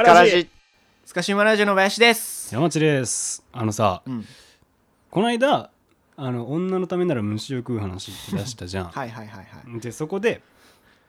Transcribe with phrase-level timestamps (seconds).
[0.00, 0.48] スカラジ
[1.04, 2.54] スカシウマラジオの林です。
[2.54, 3.44] 山地です。
[3.52, 4.24] あのさうん。
[5.10, 5.70] この間
[6.16, 8.86] あの女のためなら虫を食う話って出したじゃん。
[8.92, 9.80] はいはいはいはい。
[9.80, 10.40] でそこで、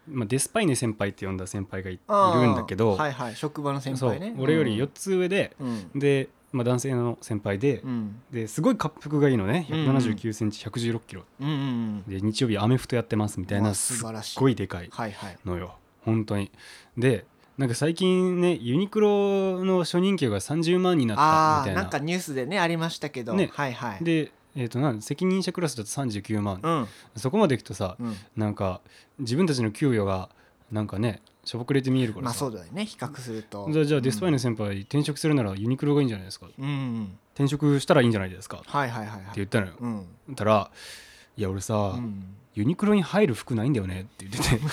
[0.09, 5.89] まあ、デスパイネ先輩って呼んだ先輩がいるんだけど、はいはい職場の先そう輩ね俺より4っつ上で、うん。
[5.95, 8.21] で、まあ、男性の先輩で,、うん。
[8.29, 9.67] ですごい滑腹がいいのね。
[9.69, 9.87] うん。
[9.87, 11.23] 1 7 9センチ1 1 6キロ。
[11.39, 12.03] うんうんうん。
[12.09, 14.39] で日曜日アメフトやってますみたいなすっ素晴らしい。
[14.41, 15.37] ごいでかいはいはい。
[15.45, 15.75] のよ。
[16.03, 16.51] 本当に。
[16.97, 17.25] で
[17.57, 21.81] なんか最近ねユニクロの初任給が30万になったみたいな。
[21.83, 23.33] なんかニュースでねありましたけど。
[23.33, 23.49] ね。
[23.53, 24.03] はいはい。
[24.03, 26.87] で、えー、となん責任者クラスだと39万、うん。
[27.17, 28.15] そこまでいくとさ、うん。
[28.35, 28.81] なんか
[29.19, 30.29] 自分たちの給与が
[30.71, 33.67] なんかねしょぼくれて見えるからまあさ、そうだよね比較すると。
[33.71, 36.47] じゃあじゃあデスパイのの先輩、転職するならユニクロがいいんじゃないですか。
[36.57, 37.17] うんうん。
[37.33, 38.57] 転職したらいいんじゃないですか。
[38.57, 39.09] ってはいはいはい。
[39.09, 40.05] はい言ったのよ、うん。
[40.35, 40.69] たら
[41.37, 42.35] 「いや俺さ、うん。
[42.53, 44.61] ユニクロに入る服ないんだよね」って言ってて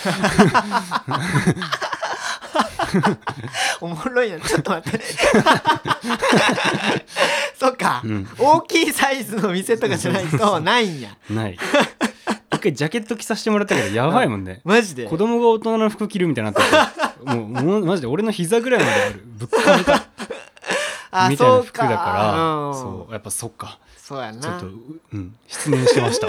[3.80, 5.00] おもろいなちょっと待って。
[7.58, 8.28] そっか、うん。
[8.38, 11.10] 大きいサイズの店とかじゃないとないんや。
[11.30, 11.58] ない。
[12.54, 14.60] 一回ジャケット着させてもらったけどやばいもんね。
[14.66, 15.06] マジで？
[15.06, 16.76] 子供が大人の服着るみたいになってて
[17.34, 20.04] もうもうマジで俺の膝ぐらいまであるぶっかんか
[21.10, 23.12] あみたいなそう服だからうんそう。
[23.12, 23.78] やっぱそっか。
[23.96, 24.40] そうやな。
[24.40, 24.72] ちょっとう
[25.12, 25.36] うん。
[25.46, 26.28] 失念しました。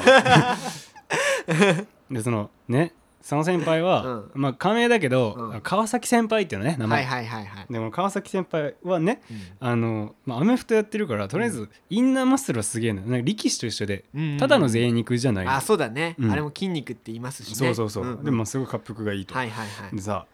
[2.12, 4.42] でそのねその先輩は、うん。
[4.42, 5.62] まあ仮名だけど、うん。
[5.62, 9.68] 川崎先輩っていうのね名前、はいはいはいはい、でも川崎先輩はねうん。
[9.68, 15.46] あの、まあ、アメフトやってるからとりあえずインナーマッスルはすげえのなんか力士と一緒でうんただの贅肉じゃない。
[15.46, 16.32] の、あそうだね、うん。
[16.32, 17.56] あれも筋肉って言いますしね。
[17.56, 18.24] そうそうそう、んん。
[18.24, 19.96] でもすごい滑腹がいいと、はいはいはい。
[19.96, 20.26] でさ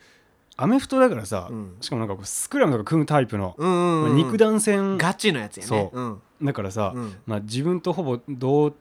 [0.57, 1.75] アメフトだからさ、うん。
[1.81, 4.97] しかもなんかスクラムとか組むタイプの、うんうんうんまあ肉弾戦。
[4.97, 5.67] ガチのやつやね。
[5.67, 5.99] そう。
[5.99, 6.21] うん。
[6.43, 7.15] だからさ、うん。
[7.25, 8.77] まあ、自分とほぼ同等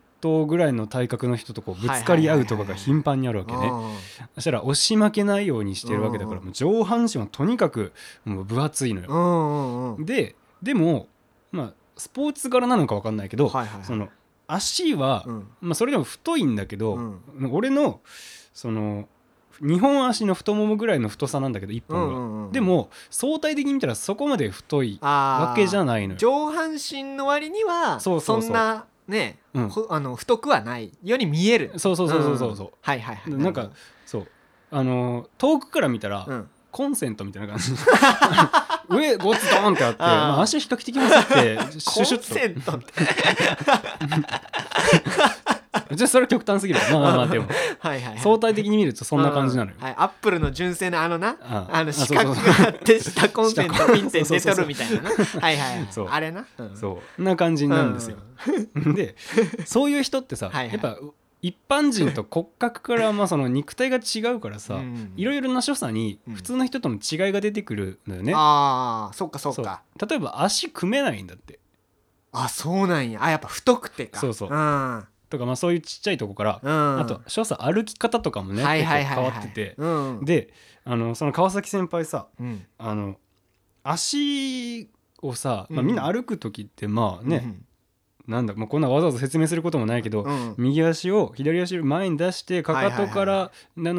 [0.47, 3.71] ぐらいの体格の人とこうぶつかり合うとかが頻繁にあるわけね。
[4.35, 7.93] そしたら押し負けないようにしてるわけだからうんもう上半身はとにかく
[8.25, 9.97] もう分厚いのよ。
[10.01, 11.09] ででも
[11.53, 13.53] まあスポーツ柄なのか分かんないけど、
[13.83, 14.09] その
[14.47, 15.49] 足は、うん。
[15.61, 17.21] まあ、それでも太いんだけど、うん。
[17.53, 18.01] 俺の
[18.53, 19.09] その
[19.63, 26.19] 2本足の太ももぐらいの太さなんだけど1本が、でも相対的に見たらそこまで太いわけじゃないのよ。
[26.19, 29.69] 上半身の割にはそんなね、うん。
[29.69, 31.73] ほあの太くはないように見える。
[31.77, 32.57] そうそうそうそうそう。
[32.57, 33.35] そう、はいはいはい。
[33.35, 33.71] なんか
[34.07, 34.27] そう。
[34.71, 36.49] あの遠くから見たら、うん。
[36.71, 37.73] コンセントみたいな感じ。
[38.91, 40.09] 上ゴツドーンってあって あー。
[40.09, 42.85] まあ、足は比較的細くてシコンュシュセントって。
[42.93, 43.07] ッ
[45.44, 45.44] と
[45.95, 47.47] じゃあそれは極端すぎるまあまあまあでも
[47.79, 48.13] はいはい。
[48.13, 51.85] はい相対的に見るとそんな感じなのよ、はい、アップルの純正のあのなああ。
[51.85, 55.11] のあ四角があって下コンセント下ピンって出とるみたいなな。
[55.11, 55.15] は
[55.51, 55.89] いはいはい。
[55.91, 56.09] そう。
[56.09, 56.77] あれな、うん。
[56.77, 57.23] そう。
[57.23, 58.17] な感じなんですよ、
[58.95, 59.17] で
[59.65, 60.73] そういう人ってさはいはい。
[60.73, 60.99] やっぱ
[61.43, 65.13] 一般人と骨格からまあその肉体が違うからさ、うん。
[65.17, 66.35] いろいろな所作にうん。
[66.35, 69.83] 普通の人との違いが出てくるのよね、ああそっかそっか。
[70.09, 71.59] 例えば足組めないんだって。
[72.33, 73.23] あそうなんや。
[73.23, 74.21] あやっぱ太くてか。
[74.21, 74.49] そうそう。
[74.51, 75.05] うん
[75.35, 77.01] とかまあそういうちっちゃいとこから、うん。
[77.01, 80.25] あと所作歩き方とかもね、はいはい変わってて、うん。
[80.25, 80.53] で
[80.85, 82.65] あのその川崎先輩さうん。
[82.79, 83.17] あの
[83.83, 84.91] 足
[85.21, 85.87] をさ、まあ、うん。
[85.87, 87.57] みんな歩く時ってまあね、
[88.27, 90.31] なんだ、まあ、こんなわざわざ説明することもないけど、うん。
[90.31, 93.51] うん右足を左足を前に出してかかとから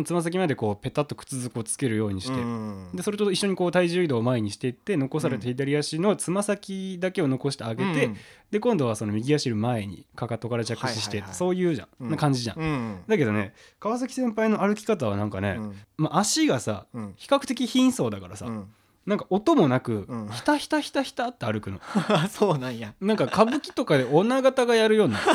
[0.04, 2.90] つま先までこうペタッと靴底をつけるようにして、うん。
[2.94, 8.18] でそれと一緒にこう体重移動を前にしていって残された左足のつま先だけを残してあげて、うん。
[8.52, 12.60] で今度はその右足前にかかとから着地して、そういうじゃん、うんな感じじゃん。
[12.60, 12.98] うん。
[13.08, 15.76] だけどね川崎先輩の歩き方はなんかね、うん。
[15.98, 17.14] まあ、足がさうん。
[17.16, 18.68] 比較的貧相だからさ、うん
[19.06, 20.30] なんか音もなく、うん。
[20.30, 21.80] ひたひたひたひたって歩くの。
[22.30, 22.94] そうなんや。
[23.00, 25.26] なんか歌舞伎とかで女方がやるようなひ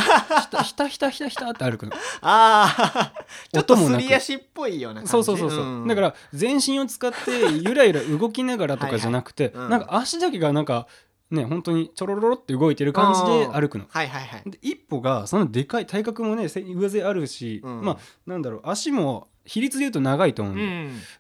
[0.51, 1.93] た ひたひたひたひたって歩くの。
[2.21, 3.13] ああ
[3.53, 5.11] ちょっと音もなくすり足っぽいような感じ？
[5.11, 9.71] そうそうそうそう、だから全身を使ってゆらゆら動きながらとかじゃなくてはいはいうん。
[9.71, 10.89] なんか足だけがなんか
[11.31, 13.87] ね本当にちょろろろって動いてる感じで歩くの。
[13.89, 14.51] はいはいはい。
[14.51, 17.83] で一歩がそのでかい体格もねせ上背あるし、うん。
[17.83, 20.59] まあなんだろう足も比率で言うと長いと思うん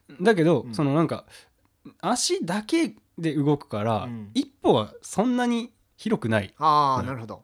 [0.09, 0.23] うん。
[0.25, 0.75] だけど、うん。
[0.75, 1.25] そのなんか
[2.01, 4.31] 足だけで動くから、うん。
[4.35, 6.55] 一歩はそんなに広くない。
[6.59, 6.67] うん。
[6.67, 7.43] ああなるほど。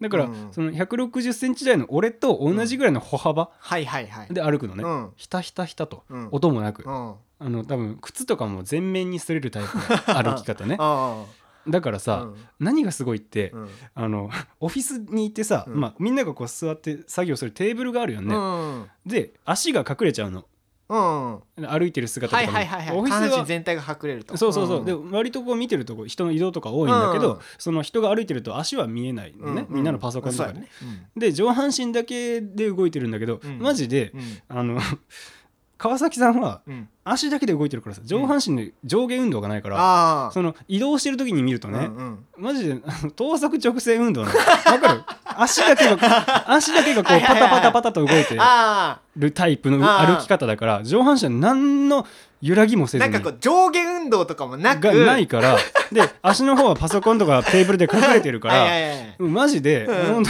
[0.00, 0.48] だから、うん。
[0.52, 4.34] その1 6 0ンチ台の俺と同じぐらいの歩幅はいはいはい。
[4.34, 5.12] で歩くのね、うん。
[5.16, 6.28] ひたひたひたと、うん。
[6.32, 7.14] 音もなく、うん。
[7.38, 9.82] あの多分靴とかも全面に擦れるタイプの
[10.22, 10.76] 歩き方ね。
[10.78, 11.24] あ
[11.66, 12.28] だからさ、
[12.60, 13.68] 何がすごいって、うん。
[13.94, 15.80] あのオフィスに行ってさ、うん。
[15.80, 18.86] まあ、みんながこう座って作業するテーブルがあるよね、うん。
[19.06, 20.44] で足が隠れちゃうの
[20.88, 21.40] うん。
[21.66, 22.98] 歩いてる姿とかも、はいはいはいはい。
[22.98, 24.36] オフィス下半身は全体が隠れると。
[24.36, 24.84] そうそうそう、ん。
[24.84, 31.08] で割とこう見てるとこ人の移動とか多いんだけど、うんその人が歩いてると足は見えないのね、うみんなのパソコンとかで、そうやね。
[31.16, 33.58] で上半身だけで動いてるんだけど、うん。
[33.58, 34.12] マジで
[34.48, 34.80] あの
[35.84, 36.88] 川崎さんはうん。
[37.06, 42.18] 足だけで動いてるからさ上半身の上下運動がないから、ああその移動してる時に見るとね、うんうん。
[42.38, 42.76] マジで
[43.14, 44.34] 等速直線運動わか
[44.94, 45.02] る？
[45.36, 45.98] 足だけが
[46.50, 52.06] 足だけがこうパタパタパタと動いてあるタイプの歩き方だから上半身は何の
[52.40, 55.58] 揺らぎもせずにあなんかこう上下運動とかもなくがないから
[55.94, 58.66] で足の方はパソコンとかテーブルで隠れてるから、
[59.18, 60.24] マジで、うん。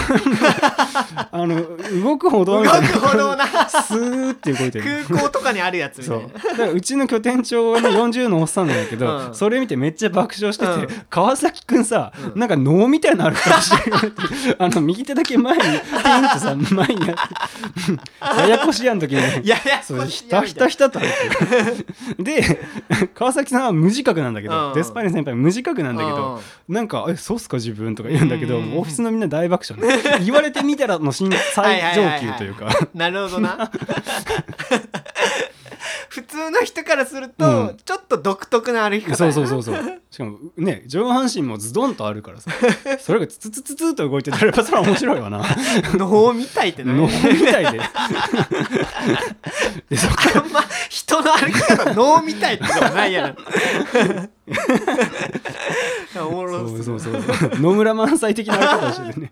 [1.32, 1.62] あの
[2.02, 3.46] 動く歩道動みたいなくほどな。
[3.68, 5.04] スーって動いてる。
[5.08, 6.32] 空港とかにあるやつみたそいう。
[6.32, 9.34] なだからうちの拠点長はね40のおっさんなんだけど、うん。
[9.34, 10.88] それ見てめっちゃ爆笑してて、うん。
[11.10, 12.40] 川崎くんさ、うん。
[12.40, 14.56] なんか能みたいな歩き方してるよって。
[14.58, 15.80] あの右手だけ前にピンっ
[16.32, 17.16] てさ前にやっ
[18.36, 18.40] て。
[18.40, 19.22] ややこしやん時に。
[19.48, 21.14] やいやそうひたひたひたと歩いて
[22.16, 22.24] る。
[22.24, 22.60] で
[23.14, 24.74] 川崎さんは無自覚なんだけど、うん。
[24.74, 30.18] デスパイネ先輩は無自覚なんだけど、なんか「えそうっすか自分」とか言うんだけど、うんオフィスのみんな大爆笑ね。
[30.24, 32.68] 言われてみたらの新最上級というか。
[32.94, 33.70] なるほどな。
[36.08, 37.76] 普通の人からすると、うん。
[37.84, 40.00] ちょっと独特な歩き方そうそうそううそう。
[40.10, 42.52] しかもね上半身もズドンとあるからさ。
[43.00, 45.44] それがツツツツツと動いてたらやっぱそれは面白いわな。
[45.94, 47.80] 脳みたいってな能みたいで。
[49.90, 53.34] でそっかあんま人の歩き方脳みたいってことないやろ
[56.28, 59.30] おもろそうそうそう野村萬斎的な歩き方をしててね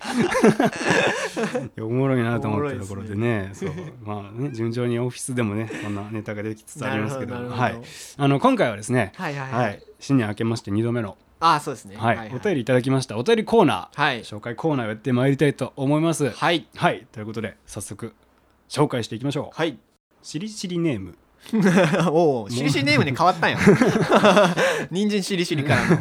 [1.76, 3.50] いやおもろいなと思ったところでね。
[3.52, 3.70] そう。
[4.02, 7.34] まあね順調にオフィスでもねこんなネタができつつありますけど。
[7.34, 7.80] はい。
[8.16, 11.16] あの今回はですねはいはいははい、い新年明けまして2度目の。
[11.40, 11.96] ああそうですね。
[11.96, 12.32] はい。
[12.34, 13.18] お便りいただきました。
[13.18, 14.00] お便りコーナー。
[14.00, 14.22] はい。
[14.22, 18.14] 紹介コーナーをやってまいりたいと思いますはいはいということで早速
[18.68, 19.78] 紹介していきましょうはい
[20.22, 21.16] しりしりネーム
[22.10, 23.58] おおしりしりネームに変わったんや。
[24.90, 25.98] 人参しりしりからの。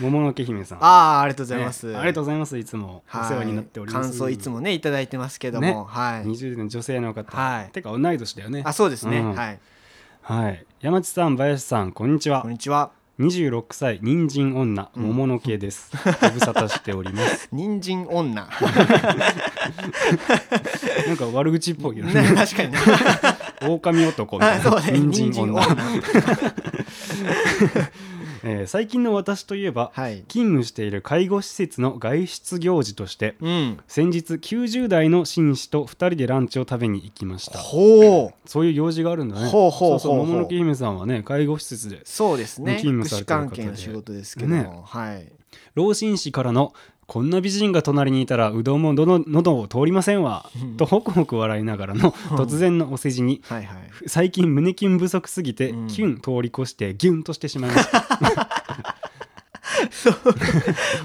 [0.00, 0.78] 桃の毛姫さん。
[0.78, 3.04] ああありがとうございます、ねありがとうございますいつも。
[3.12, 4.10] お世話になっております。
[4.10, 5.74] 感想いつもねいただいてますけども、ね。
[5.86, 6.28] はい。
[6.28, 7.72] 20代の女性の方、はい。
[7.72, 8.62] てか同い年だよね。
[8.64, 9.34] あそうですね、うん。
[9.34, 9.58] はい。
[10.22, 10.64] はい。
[10.80, 12.42] 山地さん林さんこんにちは。
[12.42, 12.90] こんにちは。
[13.20, 15.02] 26歳人参女うん。
[15.02, 15.90] 桃の毛です、
[16.20, 17.48] ご無沙汰しております。
[17.52, 18.34] 人参女。
[18.34, 18.44] な
[21.14, 22.32] んか悪口っぽいよねね。
[22.34, 22.78] 確かにね
[23.68, 24.80] 狼男みたいな。
[24.80, 24.98] ね。
[25.10, 25.60] 人参女。
[25.62, 25.76] 人
[28.44, 30.24] えー最近の私といえばはい。
[30.28, 33.78] 勤務している介護施設の外出行事としてうん。
[33.86, 37.58] 先日90代の紳士と2人でランチを食べに行きました。
[37.58, 38.48] ほう。
[38.48, 39.48] そういう用事があるんだね。
[39.48, 42.76] ほうほうそうそう桃の木姫さんはね介護施設でそうですね。
[42.78, 43.62] 勤福務されてる方で。
[43.62, 44.70] 祉関係の仕事ですけども、ね。
[44.84, 45.32] はい。
[45.74, 46.72] 老紳士からの
[47.12, 53.76] 「こんな美人が隣にいたらうどんもどの喉を通りませんわうん」とホクホク笑いながらの突然のお世辞にはいはい。
[54.06, 55.88] 最近胸キュン不足すぎてうん。
[55.88, 58.08] キュン通り越してギュンとしてしまいました、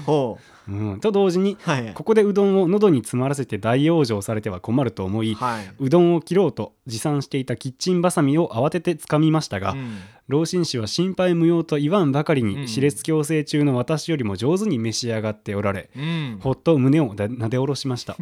[0.06, 0.57] ほう
[0.96, 1.94] ん、と同時にうはい。
[1.94, 5.72] ここでうどんを喉に詰まらせて大往生されては困ると思いはい。
[5.78, 9.98] うどんを切ろうと持参していたキッチンバサミを慌てて掴みましたが、うん。
[10.28, 12.48] 老紳士は心配無用と言わんばかりうん。
[12.48, 16.38] に歯列矯正中の私よりも上手に召し上がっておられ、うん。
[16.40, 18.16] ほっと胸をななで下ろしました。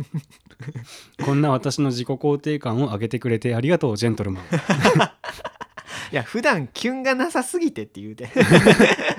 [1.25, 4.45] こんな私の自己肯定感を上げてくれてありがとうジェントルマン。
[6.13, 8.29] いや普段キュンがなさすぎてって言うて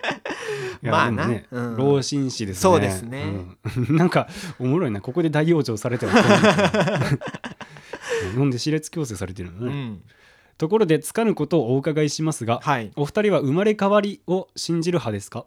[0.81, 1.27] まあな。
[1.27, 1.77] ね、うん。
[1.77, 2.62] 老紳士ですね。
[2.62, 3.24] そうですね。
[3.77, 3.96] うん。
[3.98, 4.27] なんか
[4.60, 5.01] おもろいな。
[5.01, 6.12] ここで大往生されてる
[8.36, 10.01] 飲ん で歯列矯正されてるのね、うん。
[10.57, 12.91] ところでつかぬことをお伺いしますが、はい。
[12.96, 15.46] お二人は生まれ変わりを信じる派ですか？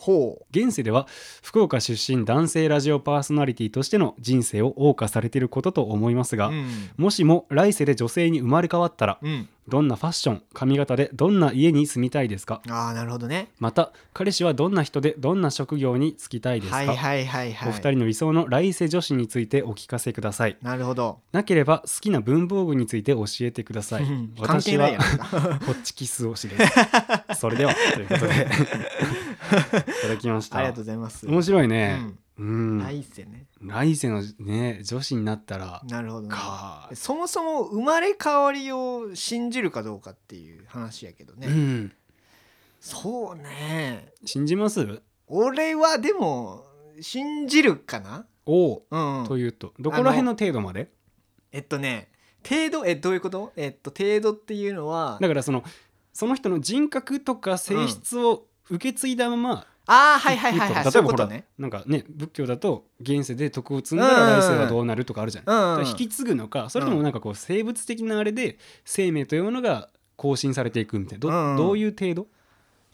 [0.00, 1.06] ほ現世では
[1.42, 6.68] 福岡出身男性ラジオパーソナリティとしての人生を謳歌されていることと思いますが、ううん。
[6.96, 9.48] もしも来世で女性に生まれ変わったらうん。
[9.68, 12.60] どんなファッション髪型でどんな家に住みたいですか？
[12.68, 13.48] ああなるほどね。
[13.60, 17.68] また彼氏はどんな人でどんな職業に就きたいですか、はいはいはいはい。
[17.68, 20.56] お二人の理想の来世女子についてお聞かせください。
[20.62, 21.20] なるほど。
[21.30, 24.04] なければ好きな文房具について教えてください。
[24.40, 27.38] 私はホッチキス推しです。
[27.38, 28.48] それではということで
[29.50, 30.58] いただきました。
[30.58, 31.26] ありがとうございます。
[31.26, 32.14] 面白いね。
[32.38, 33.46] うん、来世ね。
[33.60, 35.82] 来世のね女子になったら。
[35.86, 36.28] なるほどね。
[36.30, 41.92] か、そもそも生まれ変わりを信じるかどうかっていう話やけどね、うん。
[42.80, 44.14] そうね。
[44.24, 45.02] 信じます？
[45.26, 46.64] 俺はでも
[47.02, 48.24] 信じるかな？
[48.46, 48.82] おう。
[48.90, 50.90] うん、というとどこら辺の程度まで？
[51.52, 52.08] えっとね
[52.48, 53.52] 程度えどういうこと？
[53.54, 55.62] えっと程度っていうのはだからその
[56.14, 60.84] その人の人格とか性質を受け継いだまま、ああはいはいはいはい。
[60.84, 63.98] 例えばほら、ねなんかね仏教だと現世で徳を積ん。
[63.98, 65.78] だら来世はどうなるとかあるじゃん、うん。
[65.80, 71.20] うん引き継ぐのかそれともなんかこう生物的なあれで生命というものが更新されていくみたいな。
[71.20, 71.50] ど,、うん。
[71.50, 72.26] うんどういう程度？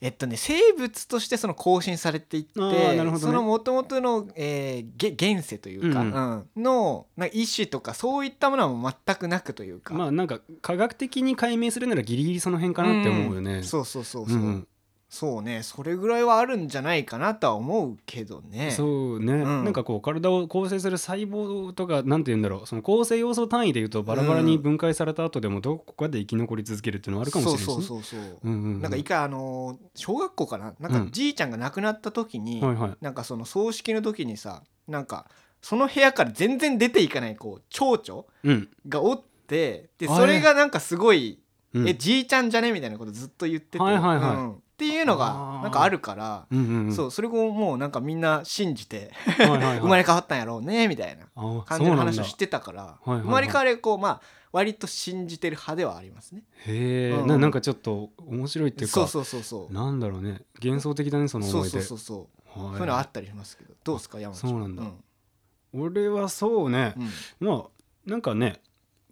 [0.01, 3.19] えっとね生物としてその更新されていって、ね。
[3.19, 6.63] その元々の、えー、げ現世というか、うんうん。
[6.63, 13.65] のな意思とかそういったものはもう全くなくというか、まあなんか科学的に解明するならギリギリその辺かなって思うよね、ん。
[13.65, 14.69] そうそうそうそう、うんうん
[15.09, 18.73] そうねそれぐらいはあるんじゃないかなとは思うけどね。
[18.73, 19.65] そうね、ん。
[19.65, 28.83] なんかこう体を構成する細胞とかなんて言うんだろうその構成要素単位で言うとバラバラに分解された後でもどこかで生き残り続けるっていうのはあるかもしれないし、ね、そうそうそうそう、うんうんうん。
[28.83, 30.75] なんか一回あのー小学校かな？
[30.81, 31.11] なんかうん。
[31.13, 32.97] じいちゃんが亡くなった時に、はいはい。
[33.01, 35.31] なんかその葬式の時にさなんか
[35.63, 40.17] その部屋から全然出ていかないこう蝶々うん、がおってであれ。
[40.17, 41.39] それがなんかすごい
[41.73, 44.35] 「うん、えじいちゃんじゃね?」みたいなことずっと言ってて、はいはいはい。
[44.35, 45.63] うんっていうのあがー。
[45.63, 46.93] なんかあるから、うんうんうん。
[46.93, 49.79] そうそれをもうなんかみんな信じてはいはいはい。
[49.79, 53.21] 生まれ変わったんやろうねみたいなあ感じの話をしてたからいはいはい。
[53.23, 54.21] 生まれ変わりこうまあ
[54.53, 56.45] 割と信じてる派ではありますね。
[56.67, 57.27] へえ、うん。
[57.27, 59.73] ななんかちょっと面白いっていうかそうそうそうそう。
[59.73, 60.43] なんだろうね。
[60.63, 61.81] 幻想的だねそのそう思い出。
[61.81, 62.71] そうそうそうはい。
[62.73, 64.83] そういうのあったりしますけどどうですか山本そうなんだ。
[64.83, 65.83] うん。
[65.83, 66.95] 俺はそうね、
[67.41, 67.49] うん。
[67.49, 67.65] まあ
[68.07, 68.61] なんかね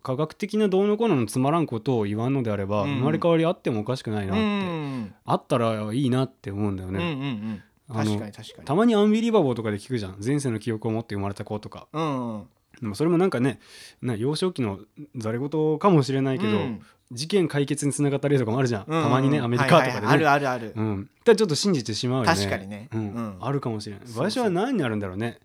[0.04, 2.99] 科学的などうのこうののつまらんことを言わんのであれば、うん。
[2.99, 5.14] 生まれ変わりあってもおかしくないなうって、ん。
[5.25, 6.96] あったらいいなって思うんだようん。
[6.96, 7.02] うん。
[7.02, 7.62] うね、ん。
[7.88, 10.18] あの確かに確かにたまにアンビリバボーとかで聞くじゃん。
[10.25, 12.34] 前世の記憶を持って生まれた子とかうん。
[12.34, 12.46] うん。
[12.82, 13.30] でもそれもなん。
[13.30, 13.58] かね
[14.02, 14.78] な幼少期の
[15.16, 16.82] ざれ言かもしれないけど、うん。
[17.11, 19.02] 事件解決につながった例とかもあるじゃん、うん。
[19.02, 23.00] たまにねアメリカとかでね、はいはいはいあるあるあるうん、だちょっと信じてしまうよね確かにねうん。
[23.00, 23.37] うん。
[23.40, 25.00] あるかもしれない私は何になるん。
[25.00, 25.38] だろうね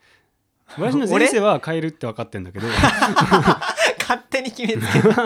[0.77, 2.43] 私の前世は変えるって分かってん。
[2.43, 2.67] だけど
[4.09, 5.09] 勝手に決めつける。
[5.09, 5.21] だか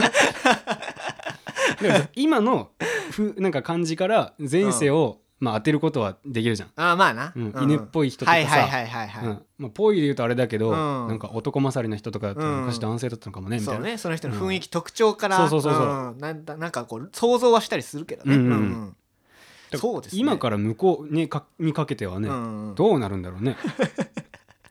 [1.82, 2.72] らさ今の
[3.12, 7.32] ふなんか感じから前世を、まあ、当てることはできるじゃん、あまあな。
[7.34, 7.52] うん。
[7.52, 7.64] うん。
[7.64, 9.26] 犬っぽい人とかさ、はいはいはいはいはい。
[9.26, 9.42] うん。
[9.58, 11.08] まあ、ぽいで言うとあれだけど、うん。
[11.08, 12.60] なんか男勝りな人とかだったらうん。
[12.62, 13.98] 昔男性だったのかもね、みたそいうな、ね。
[13.98, 16.16] その人の雰囲気特徴からそうそうそうそう。
[16.16, 16.18] ん。
[16.20, 18.36] なんだなんかこう想像はしたりするけどね。
[18.36, 18.96] うんうんうん。
[19.78, 20.22] そうですね。
[20.22, 22.76] 今から向こうにかにかけてはね、うんうん。
[22.76, 23.56] どうなるんだろうね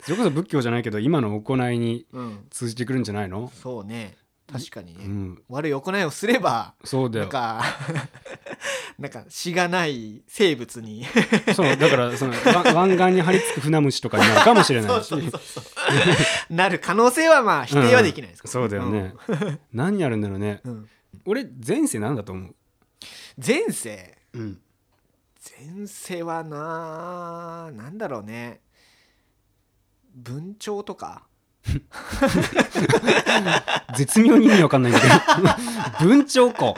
[0.02, 2.46] それこそ仏教じゃないけど今の行いにうん。
[2.50, 4.16] 通じてくるんじゃないの、そうね。
[4.52, 5.04] 確かにね。
[5.04, 7.24] うん、悪い行いをすればそうだよ。
[7.24, 7.64] なんか
[8.98, 11.06] なんかしがない生物に。
[11.54, 15.06] そうだからそのわ湾岸に張り付く船虫とかになるかもしれないし。
[15.08, 15.60] そうそうそうそ
[16.50, 16.54] う。
[16.54, 19.14] なる可能性はまあ否定はできないですからそうだよね、
[19.72, 20.60] 何やるんだろうね。
[20.64, 20.72] うん。
[20.72, 20.88] うん
[21.24, 22.54] 俺前世なんだと思う、
[23.44, 24.18] 前世？
[24.32, 24.60] うん、
[25.76, 28.61] 前世はななんだろうね
[30.14, 31.22] 文鳥とか？
[33.96, 35.14] 絶妙に意味わかんないんだけど。
[36.06, 36.74] 文鳥か。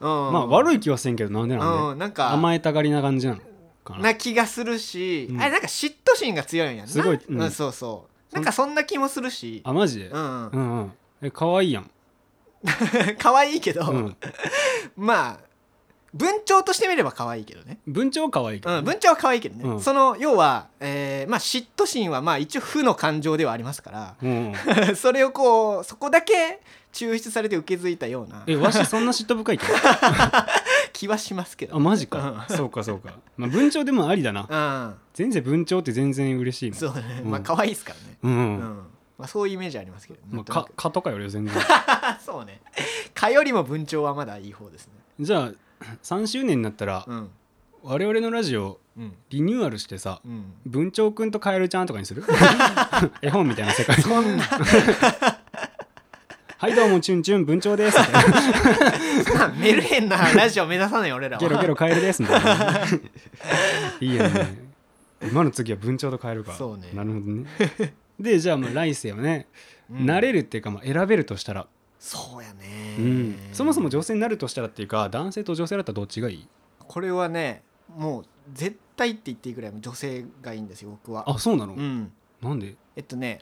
[0.00, 0.32] うん。
[0.32, 3.40] まあ悪い気はせんけどなんでなんで、うんなんか甘えたがりな感じなの
[3.84, 4.00] かな。
[4.00, 5.40] な気がするし、うん。
[5.40, 6.86] あれなんか嫉妬心が強いんや。
[6.86, 7.20] すごい。
[7.28, 7.42] うん。
[7.42, 8.34] うんそうそう。
[8.34, 9.62] なんかそんな気もするし。
[9.64, 10.48] あマジで、うん。
[10.48, 10.92] うんうん。
[11.22, 11.90] え可愛いやん、
[13.18, 14.16] 可愛いけど、うん、
[14.96, 15.47] まあ
[16.14, 17.78] 文鳥としてみれば可愛いけどね。
[17.86, 19.80] 文鳥は可愛いけどね、うん、文鳥は可愛いけどね、うん。
[19.80, 26.60] その要は、えーまあ、嫉妬心はまあ一応負の感情ではありますかうん、ら それをこうそこだけ
[26.92, 29.72] 抽出されて受け継いだようなえわしそんな嫉妬深いけど？
[30.94, 31.76] 気はしますけど。
[31.76, 34.46] あマジか、そうかそうか、まあ、文鳥でもありだな。
[34.48, 34.94] うん。
[35.14, 36.80] 全然文鳥って全然嬉しいもん。
[36.80, 37.30] そうね、うん。
[37.30, 38.54] まあ可愛いですからね、うん、ううん。
[38.56, 38.60] ん
[39.18, 41.54] まあ、そういうイメージありますけど、まあ、か蚊とかよりは全然。
[42.24, 42.60] そうね。
[43.14, 44.92] 蚊よりも文鳥はまだいい方ですね。
[45.20, 45.50] じゃあ
[46.02, 47.30] 3周年になったらうん。
[47.82, 49.12] 我々のラジオうん。
[49.30, 50.52] リニューアルしてさうん。
[50.66, 52.24] 文鳥くんとカエルちゃんとかにする？
[53.22, 53.96] 絵本みたいな世界。
[54.02, 54.44] そんな。
[56.60, 57.96] はいどうもチュンチュン文鳥です。
[58.00, 61.40] みたいなメルヘンなラジオ目指さない俺らは。
[61.40, 62.80] ゲロゲロカエルですみたいな。
[64.00, 64.66] いいよね。
[65.22, 66.54] 今の次は文鳥とカエルか。
[66.54, 66.88] そうね。
[66.94, 67.46] なるほどね。
[68.18, 69.46] でじゃあもう来世はね、
[69.88, 70.06] うん。
[70.06, 71.68] なれるっていうか、まあ、選べるとしたら、
[72.00, 76.48] そうやね、うん、そもそも女性になるとしたらっていうか男性と女性だったらどっちがいい？
[76.78, 77.62] これはね
[77.96, 81.30] もう絶対って言っていいぐらい女性がいいんですよ僕は。
[81.30, 82.12] あそうなの、うん。
[82.42, 82.76] なんで？
[82.96, 83.40] えっとね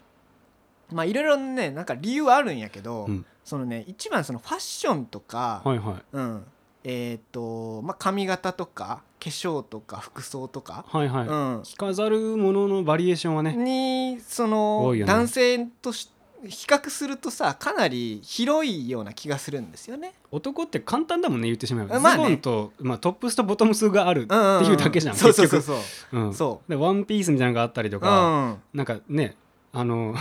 [0.93, 3.25] まあいろいろねなんか理由はあるんやけど、うん。
[3.45, 6.03] そのね一番そのファッションとか、はいはい。
[6.13, 6.45] うん。
[6.85, 11.63] えーっとまあ髪型とか化粧とか服装とか、はいはい、うん。
[11.65, 15.13] 着飾るもののバリエーションはねにその、多いよね。
[15.13, 16.11] 男性とし
[16.45, 20.15] 比較するとさかなり広いような気がするんですよね。
[20.31, 25.77] 男って簡単だもんね言ってしまえば、まあねズボンと、まあ、トップスとボトムスがあるっていうだけじゃん、そうそうそうそう。
[26.13, 28.01] うんそでワンピースみたいなのがあったりとう。
[28.01, 28.57] か、うん。
[28.75, 29.37] なんかね
[29.73, 30.15] あの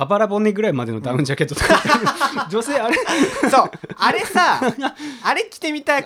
[0.00, 1.74] あばら骨ぐらいまでのダウンジャケットとか、
[2.48, 2.96] 女性あれ？
[3.50, 3.70] そう。
[3.98, 4.58] あれさ、
[5.22, 6.04] あれ着てみたい。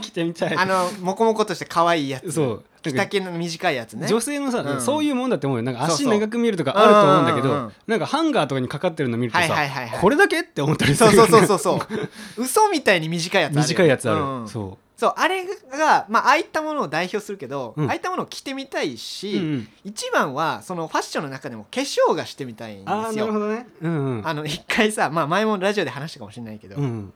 [0.00, 0.56] 着てみたい。
[0.56, 2.32] あの、もこもことして可愛いやつ。
[2.32, 2.64] そう。
[2.82, 4.06] 着丈の短いやつね。
[4.08, 4.80] 女性のさ、うん。
[4.80, 5.62] そういうもんだって思うよ。
[5.62, 10.00] なんか足長く見えるとかあると思うんだけど、うんうんうんなんかハンガーとかにかかってるの見るとさ、はいはいはいはい。
[10.00, 10.40] これだけ？
[10.40, 12.42] って思ったりするそうそうそうそうそう。
[12.42, 13.68] 嘘みたいに短いやつあるよね。
[13.68, 14.48] 短いやつある、うん。
[14.48, 17.86] そうそうあれがまあああいったものを代表するけど、うん。
[17.88, 19.68] ああいったものを着てみたいし、うんうん。
[19.84, 23.26] 一番はそのファッションの中でも化粧がしてみたいんああですよ。
[23.26, 23.66] なるほどね。
[23.82, 24.26] うんうん。
[24.28, 27.12] あの一回さ、まあ、前もラジオで話したかもしれないけど、うん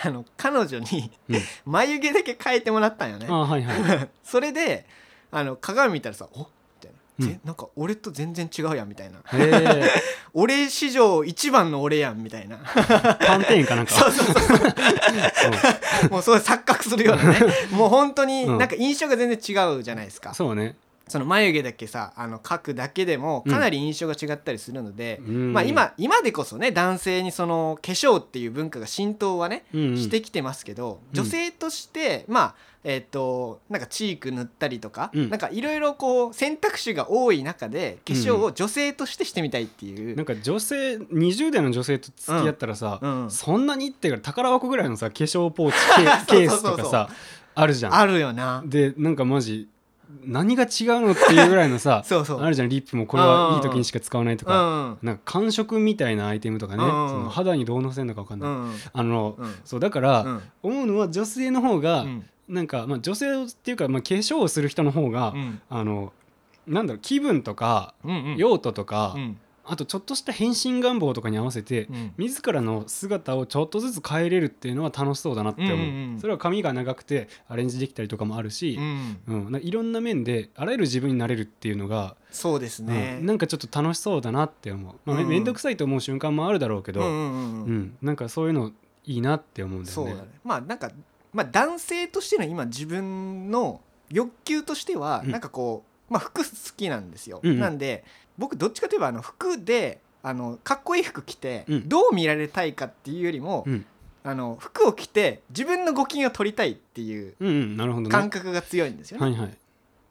[0.00, 1.40] あの彼女にうん。
[1.66, 3.26] 眉毛だけ変えてもらったんよね。
[3.28, 4.08] ああはいはい。
[4.24, 4.86] それで
[5.30, 6.46] あの鏡見たらさ「お
[7.18, 9.18] ぜなんか俺と全然違うやん」みたいな。
[9.18, 9.90] へえ
[10.34, 12.58] 「俺史上一番の俺やん」みたいな。
[12.58, 13.94] パンテーンかなんか。
[13.94, 16.10] そうそうそう。
[16.10, 17.40] もうそう錯覚するようなね。
[17.72, 18.58] もう本当にうん。
[18.58, 20.76] なんか印象が全然違うじゃないですか、そうね
[21.08, 25.52] その眉毛だけさあの描くだけでもかなり印象が違ったりするので、うん。
[25.52, 29.80] まあ、今今でこそね男性にその化粧っていう文化が浸透はね、うん。
[29.80, 31.14] うんしてきてますけどうん。
[31.14, 35.30] 女性としてまあえっ、となんかチーク塗ったりとか、うん。
[35.30, 43.30] なんかいろいろこう選択肢が多い中で化粧を女性としてしてみたいっていう、なんか女性20代の女性と付き合ったらさ、うん。
[43.30, 47.08] そんなにっていうか宝箱ぐらいのさ化粧ポーチケケースとかさ
[47.54, 47.94] あるじゃん。
[47.94, 48.62] あるよな。
[48.64, 49.68] でなんかマジ
[50.24, 50.68] 何が違う
[51.00, 52.40] のっていうぐらいのさ そうそう。
[52.40, 55.06] あるじゃんリップもこれはいい時にしか使わないとうか、ん。
[55.06, 59.54] なんか感触みたいなアイテムとかね、うんその肌にどうのせんのか分かんない、うんあの、うん。
[59.64, 60.42] そうだから、うん。
[60.62, 62.24] 思うのは女性の方が、うん。
[62.48, 65.60] なんか、まあ、女性っていうか、まあ、化粧をする人の方が、うん。
[65.68, 66.12] あの
[66.66, 67.94] なんだろう気分とか
[68.36, 69.38] 用途とか、うん
[69.70, 72.12] あとちょっとした変身願望とかに合わせて、うん。
[72.16, 76.20] 自らの姿をちょっとずつ変えれるっていうのは楽しそうだなって思う、うんうんうん。
[76.20, 79.60] それは髪が長くてアレンジできたりとかもあるしう、んうん。
[79.62, 83.26] いろんな面であらゆる自分になれるっていうのが、そうですね、うん。
[83.26, 85.28] なんかちょっと楽しそうだなって思う、まあめうん。
[85.28, 87.06] めんどくさいと思う瞬間もあるだろうけど、うん。
[87.06, 87.96] うん。
[88.02, 88.72] なんかそういうの
[89.04, 90.10] いいなって思うんだよね。
[90.10, 90.28] そうだね。
[90.44, 90.90] まあなんか、
[91.32, 95.30] まあ、男性としての今自分の欲求としては、うん。
[95.30, 97.60] なんかこう、まあ、服好きなんですよ、うんうん。
[97.60, 98.04] なんで
[98.38, 103.86] 僕どっちかといえばあの服であのかっこいい服着て、うんどう見られたいかっていうよりも、うん
[104.24, 108.10] あの服を着て自分のご機嫌を取りたいっていううんうん、なるほどね。
[108.10, 109.26] 感覚が強いんですよね。
[109.26, 109.48] はいはい。
[109.48, 109.56] 自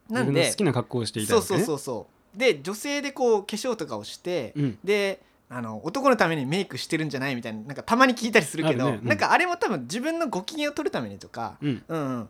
[0.10, 1.60] 分のなんで好きな格好をしていたそうわけね。
[1.60, 12.30] そうそうそうで女性でこう化粧とかをして、うんであの男のためにメイクしてるんじゃないみたいななんかたまに聞いたりするけどあるねうんなんかあれも多分自分のご機嫌を取るためにとか、うんうんうん、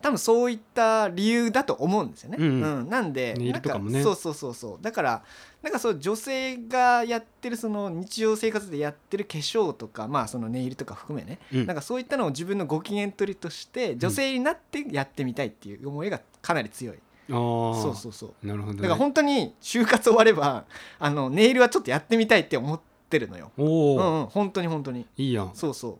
[0.00, 2.36] 多分そういった理由だと思うんですよね。
[2.40, 5.22] うんうんなんでネイルとかもねなんそうそうそうそうだから
[5.62, 16.96] なんかそう女性がやってるその日常生活でやってる化粧とかまあそのネイルとか含めね、うんなんかそういったのを自分のご機嫌取りとして女性になってやってみたいっていう思いがかなり強い。
[17.30, 17.34] ああ。
[17.82, 18.82] そうそうそうなるほど、ね。
[18.82, 20.64] だから本当に就活終われば
[20.98, 22.80] あのネイルはちょっとやってみたいって思っ
[23.10, 23.50] てるのよ。
[23.58, 25.06] おうお、んうん本当に本当に。
[25.16, 25.50] いいやん。
[25.54, 25.98] そうそう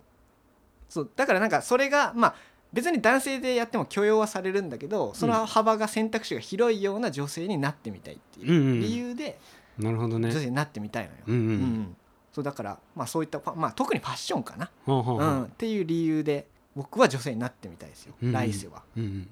[0.88, 2.34] そうだからなんかそれがまあ
[2.72, 9.38] 別に男性でやっても許容はされるんだけどその幅が選択肢が広いような女性になってみたいってうんうんいう理由で
[9.78, 10.31] なるほどね。
[10.31, 11.16] 女性になってみたいのよ。
[11.28, 11.40] うんうん。
[11.40, 11.96] うん。
[12.33, 15.33] そうだからまあそういったまあ特にファッションかな、はあはあはあ。
[15.35, 18.35] うん、っていう理由で僕は女性になってみたいですよ、うんうん。
[18.35, 18.83] 来世は。
[18.96, 19.28] うんうん。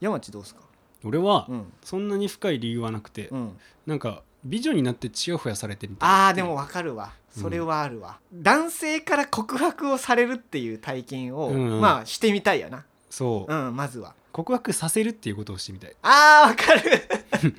[0.00, 0.62] 山地どうですか？
[1.04, 1.72] 俺はうん。
[1.82, 7.12] そんなに深い理由はなくて、うん、なんか美女になってチヤホヤされてみたいあーでもわかるわ。
[7.30, 11.80] それはあるわ、男性から告白をされるっていう体験を、うんうん。
[11.80, 12.84] まあしてみたいよな。
[13.08, 14.14] そう、うんまずは。
[14.32, 15.94] 告白させるっていうことをしてみたい。
[16.02, 17.02] あーわかる。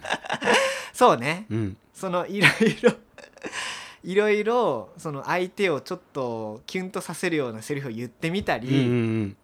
[0.93, 1.45] そうね。
[1.49, 1.77] うん。
[1.93, 2.91] そのいろいろ
[4.03, 8.85] いろいろその相手をちょっとキュンとさせるようなセリフを言ってみたり、うんうんう
[9.25, 9.37] ん。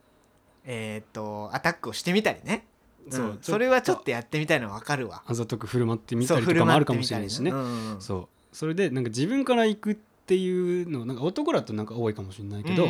[0.66, 2.66] えっ、とアタックをしてみたりね
[3.10, 3.40] そううん。
[3.42, 4.12] それはちょっと。
[4.12, 5.24] やってみたいのはわかるわ。
[5.26, 7.52] あざとく振る舞ってみたりとかもあるかもしれないしね。
[8.00, 8.28] そう。
[8.56, 12.88] それでなんか自分から行くっていうのなんか男だとなんか多いかもしれないけど、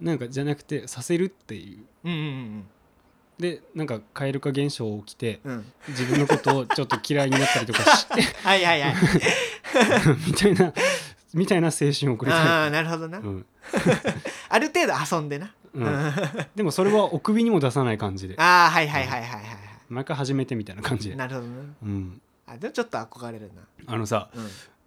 [0.00, 2.64] なんかじゃなくてさせるっていう。
[3.38, 5.40] でなんか蛙化現象起きて
[5.88, 8.94] 自分のことをちょっと嫌いになったりとかして はいはいはい。
[10.26, 10.72] みたいな
[11.34, 12.48] みたいな青春を送りあたい。
[12.68, 13.46] あなるほどな、うん。
[14.48, 15.86] ある程度遊んでな、うん。
[15.86, 16.12] あ
[16.56, 18.34] でもそれはお首にも出さない感じで。
[18.38, 23.50] あはいはいはいはいはいは毎回始めてみたいな感じで、いなるほどなうん、あでもちょっと憧れる
[23.86, 24.42] あのさな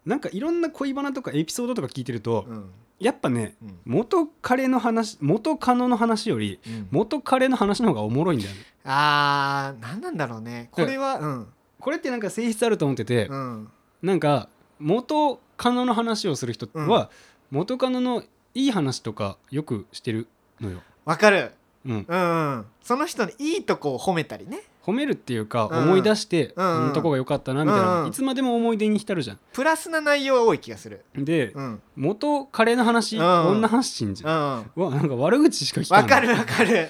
[0.06, 2.56] なんかいろんな恋バナとかエピソードとか聞いてると、うん。
[2.56, 3.80] うんやっぱねうん。
[3.86, 6.88] 元彼の話元カノの話よりうん。
[6.91, 8.60] 元彼の話の方がおもろいんだよね。
[8.84, 10.67] あー何なんだろうね。
[10.73, 11.47] これはうん。
[11.80, 13.69] これってなんか性質あると思ってて、うん。
[14.02, 14.49] なんか
[14.80, 17.10] 元カノの話をする人は、
[17.52, 18.23] 元カノの
[18.54, 20.28] いい話とかよくしてる
[20.62, 21.52] のよ、わかる。
[21.86, 22.65] うん、うんうん。
[22.84, 24.60] その人のいいとこを褒めたりね。
[24.84, 25.84] 褒めるっていうか、うん。
[25.84, 31.06] 思い出して、うんこのとこが良かったなみたいな、うんいつまでも思い出に浸るじゃプラスな内容が多い気がする。
[31.17, 31.82] んで、うん。
[31.95, 36.10] 元彼の話、うん女発信じうんゃん、わうわなんか悪口しか聞かない。
[36.10, 36.89] かるわかる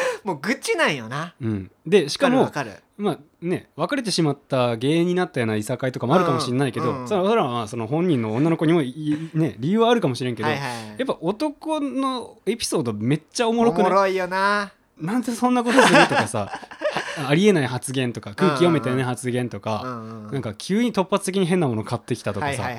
[0.24, 1.34] もう愚痴なんよな。
[1.40, 2.72] うん、でししかかもかる。
[2.98, 13.90] まあね別れてしまった原因になったようないさかいとかもあるかもしれないけど、うんうんそれはそれはまあその本人の女の子にもいね 理由はあるかもしれんけど、はいはいやっぱ男のエピソードめっちゃおおもろくない？
[13.90, 14.72] もろいよな。
[15.00, 16.06] なんでそんなことする？
[16.06, 16.52] とかさ
[17.18, 22.70] あありえない発言とか空気読めてない発言とうか、なんか急に突発的に変なもの買ってきたとはいかさ、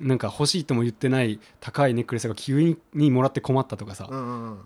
[0.00, 4.08] なんか欲しいとも言ってない高いネックレスが急にもらって困ったとかさ、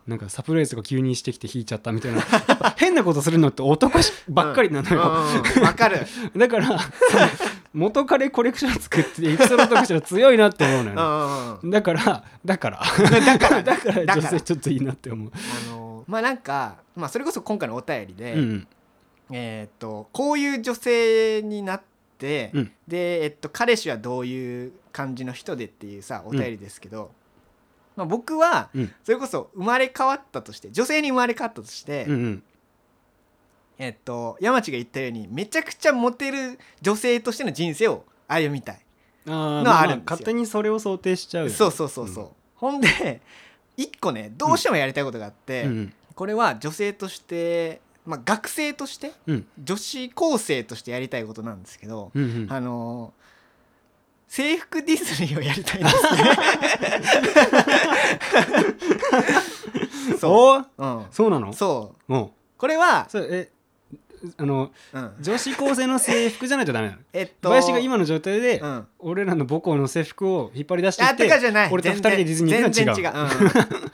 [0.07, 2.23] なんかサプライズが急にしてきて引いちゃったみたいな。
[2.77, 5.01] 変なことするのって男しばっかりなのよ、
[5.63, 6.01] わかる。
[6.37, 6.79] だから
[7.73, 12.81] 元彼コレクション作ってエピソードとかしたら強いなって思うのうんよ、ね、だからだから。
[12.81, 13.63] だから。
[13.63, 15.33] だから 女性ちょっといいなって思う。
[15.33, 18.67] あのまあなんか、まあ、それこそ今回のお便りで、うん
[19.33, 21.83] えーっとこういう女性になっ
[22.19, 22.73] て、うん。
[22.87, 27.11] で、えっと、彼氏はどういう感じの人でっていうさお便りですけど、
[27.97, 28.93] まあ、僕はうん。
[29.03, 32.43] それこそ生まれ変わったとして女性に生まれ変わったとして、うんうん。
[33.79, 38.81] えっと、山地が言ったようにめちゃくちゃモテる女性としての人生を歩みたい、
[39.27, 40.11] のまああるんですよ。
[40.11, 41.51] 勝手にそれを想定しちゃう。
[41.51, 43.21] そうそうそうそう、ほんで
[43.77, 45.93] 一個ねどうしてもやりたいことがあって、うん。
[46.15, 49.47] これは女性として、まあ、学生としてうん。
[49.63, 52.53] 女子高生としてやりたいことなんですけど、うんうん。
[52.53, 53.23] あのー
[54.33, 56.25] 制服ディズニーをやりたいんですね。
[60.19, 61.53] そう、うん、そうなの？
[61.53, 62.15] そう。
[62.15, 62.31] うん。
[62.57, 63.51] これは、それえ
[64.39, 67.01] あのうん、女子高生の制服じゃないとダメなの？
[67.13, 71.69] えっと林が今の状態で、うん、俺らの母校の制服を引っ張り出してってかじゃない。
[71.71, 73.03] 俺と二人でディズニー行くのは違う。
[73.03, 73.13] 全然違う、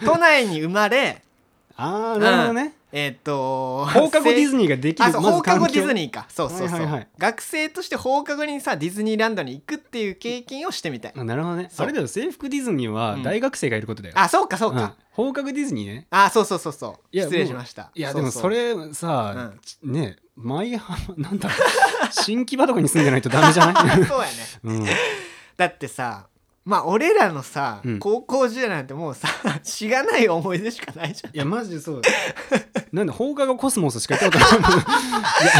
[0.01, 0.07] うん。
[0.07, 1.21] 都内に生まれ
[1.77, 6.27] ああなるほどね、えっと放課後ディズニーができるあそう放課後ディズーニーか。
[6.29, 7.09] そうそうそう、はいはいはい。
[7.19, 11.13] 学生として放課後にさディズニーランドに行くっていう経験をしてみたい。
[11.15, 11.69] あなるほどね。
[11.71, 13.23] それだよ制服ディズニーはうん。
[13.23, 14.77] 大学生がいることだよ、あそうかそううん。
[14.77, 16.07] か、放課後ディズニーね。
[16.11, 17.17] あそうそうそうそう。
[17.17, 17.91] 失礼しました。
[17.95, 18.17] いやうう。
[18.17, 21.59] でもそれさ、ね舞浜なんだろう。
[22.13, 24.33] 新木場とかに住んでないとダメじゃない、 そうやね。
[24.65, 24.87] うん、
[25.57, 26.29] だってさ
[26.69, 27.99] まあ俺らのさ、うん。
[27.99, 29.27] 高校時代なんてもうさ
[29.65, 32.03] しがない思い出しかないじゃいやマジでそう
[32.93, 34.69] なんで放課後コスモスしか行ったことな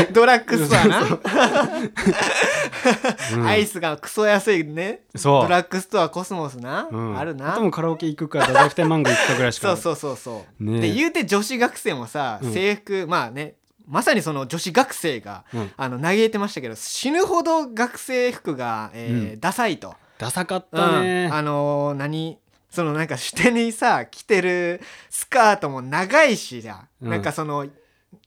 [0.03, 0.05] い。
[0.11, 1.07] んドラッグストアな、う。
[3.41, 3.47] ん。
[3.47, 5.01] アイスがクソ安いね。
[5.17, 5.45] そう。
[5.45, 7.53] ドラッグストアコスモスな、うん、あるな。
[7.53, 10.81] あともカラオケ行くか太宰府天満宮行くかぐらいしかそうそうそうそう、ねえ。
[10.83, 12.53] で言うて女子学生もさ、うん。
[12.53, 13.55] 制服まあね
[13.87, 15.71] まさにその女子学生が、うん。
[15.75, 19.41] あの嘆いてましたけど死ぬほど学生服が、えーうん。
[19.41, 20.79] ダサいと、ダサかっうん。
[20.79, 22.39] たね、あのー何？
[22.71, 27.11] そのなんか下にさ着てるスカートも長いしじゃ、うん。
[27.11, 27.67] なんかその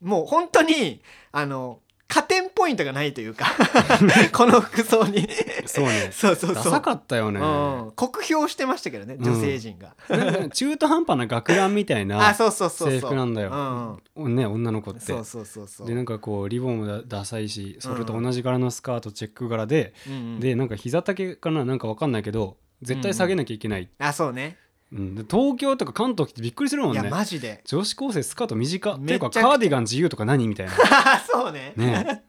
[0.02, 1.02] もう本当に
[1.32, 1.80] あの
[2.12, 3.46] 加点ポイントがないというか
[4.36, 5.30] この服装に。
[5.66, 6.10] そうね。
[6.12, 6.64] そうそうそう。
[6.64, 7.44] ダサかったよね、う
[7.88, 13.00] ん、酷評してましたけどね女性陣が、なんか中途半端な学ランみたい あなそうそうそうそう。
[13.00, 15.00] 制服なんだよ、ね女の子って。
[15.00, 15.88] そうそうそうそう。
[15.88, 20.14] でなんかこうリボンもだダサいしそれと同じ柄のスカートチェック柄で、うん。
[20.14, 24.58] うんでなんか膝丈かななんかわかんないけど絶対下げなきゃいけない、あそうね
[24.94, 25.16] うん。
[25.16, 27.62] で東京とか関東来てびっくりするもんいやねマジで。
[27.66, 28.98] 女子高生スカート短っ。
[28.98, 30.74] っていうかカーディガン自由とか何みたいな。
[31.30, 31.74] そうね。
[31.76, 32.24] ね。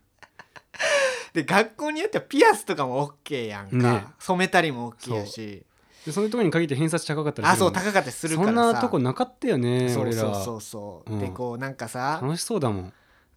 [1.33, 4.07] で学校によってはピアスとかも OK やんか、ね。
[4.19, 5.65] 染めたりも OK やし。
[6.05, 6.25] でそう。
[6.25, 8.55] いうところに限って偏差値高かったりあするもんそう高かったりするからさ。
[8.55, 11.21] そんなとこなかったよねそうそうそうそう、うん。
[11.21, 12.21] でこうなんかさ。
[12.23, 12.93] 楽しそうだもん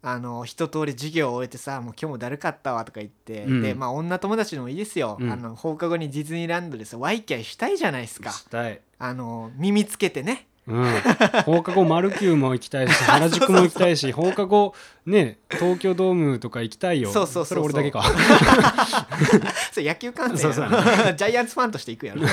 [0.08, 3.60] あの一通り授業を終えてさもう今日もだるかったわとか言って、うん。
[3.60, 5.32] でまあ女友達でもいいですよ、うん。
[5.32, 8.30] あの放課後にディズニーランドでさワイキャイしたいじゃないですか。
[9.00, 10.46] あの耳つけてね。
[10.68, 10.84] うん、
[11.44, 14.74] 放課後マルキューも行きたいし 原宿も行きたいし放課後
[15.06, 17.10] ね東京ドームとか行きたいよ。
[17.10, 17.72] そうそうそうそう。
[17.72, 18.04] れ俺だけか。
[19.72, 20.70] それ野球観戦やろ。
[20.70, 22.28] そうそ ジャイアンツファンとして行くやろ。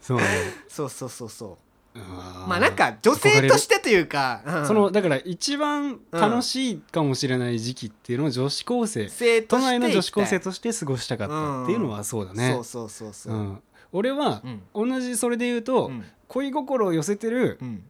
[0.00, 0.24] そうね。
[0.68, 4.66] そうそうそうそうままあなんか女性としてというか、うん。
[4.66, 9.08] そのだから一番楽しいかもしれない時期っていうのを女子高生、
[9.42, 12.52] 都内の女子高生ととして過ごしたかったっていうのはそうだね。
[12.52, 13.34] そう、そうそうそう。
[13.34, 14.42] う、ん、俺は
[14.74, 14.88] うん。
[14.88, 16.04] 同じそれで言うと、うん。
[16.28, 17.82] 恋心を寄せてるうん。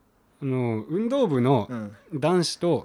[0.42, 1.96] あの運動部のうん。
[2.14, 2.84] 男子と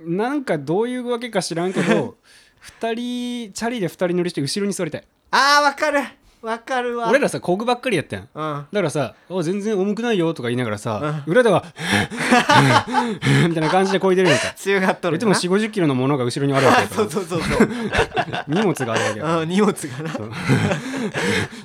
[0.00, 0.16] う、ん。
[0.16, 2.16] なんかどういうわけか知らんけど
[2.80, 5.04] 2人チャリで2人乗りして後ろに座りたい。
[5.30, 6.00] あーわかる
[6.44, 7.08] わかるわ。
[7.08, 8.24] 俺らさこぐばっかりやったやん。
[8.24, 8.66] うん。
[8.70, 11.64] だからさ「お全然重くないよ」とか言いながらさ、う裏では
[13.48, 14.52] 「みたいな感じでこいでるやんか。
[14.54, 16.94] 強がっとるいつも4 5 0キロのものが後ろにあるわけやか。
[16.96, 17.68] そうらそうそうそう。
[18.46, 20.10] 荷物があるわけやからうん荷物がな。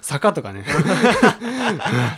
[0.01, 0.63] 坂とかね。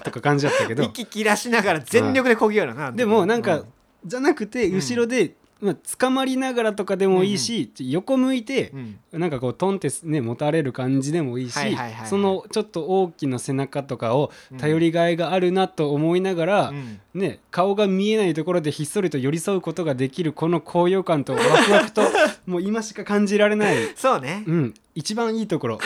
[0.04, 0.84] とか感じだったけど。
[0.84, 3.68] 息切らしながら全力でこぎよるなでもなんか、う
[4.06, 9.00] じゃなくてうん後ろで、まあ捕まりながらとかでもいいし、横向いて、うん。
[9.12, 12.08] なんかこうトンってね持たれる感じでもいいし、はいはいはいはい。
[12.08, 14.58] そのちょっと大きな背中とかをうん。
[14.58, 17.00] 頼りがいがあるなと思いながら、うん。
[17.14, 22.02] ね、顔が見えないところでひっそりと寄り添うことができるこの高揚感とワクワクと
[22.48, 24.44] もう今しか感じられない、そうね。
[24.48, 25.80] うん、一番いいところ。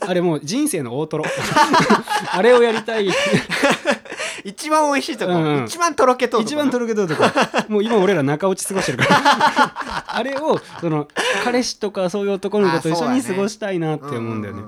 [0.00, 1.24] あれもう人生の大トロ。
[2.30, 3.10] あれをやりたいい
[4.46, 5.64] 一番美味しいとこ、うんうん。
[5.64, 7.24] 一番とろけと一番とろけとうとこ。
[7.68, 10.04] もう今俺ら中落ち過ごしてるから。
[10.14, 11.08] あれをその
[11.42, 14.62] 彼氏とかそういう男の子と一緒に過ごしたいなって思うんだよね。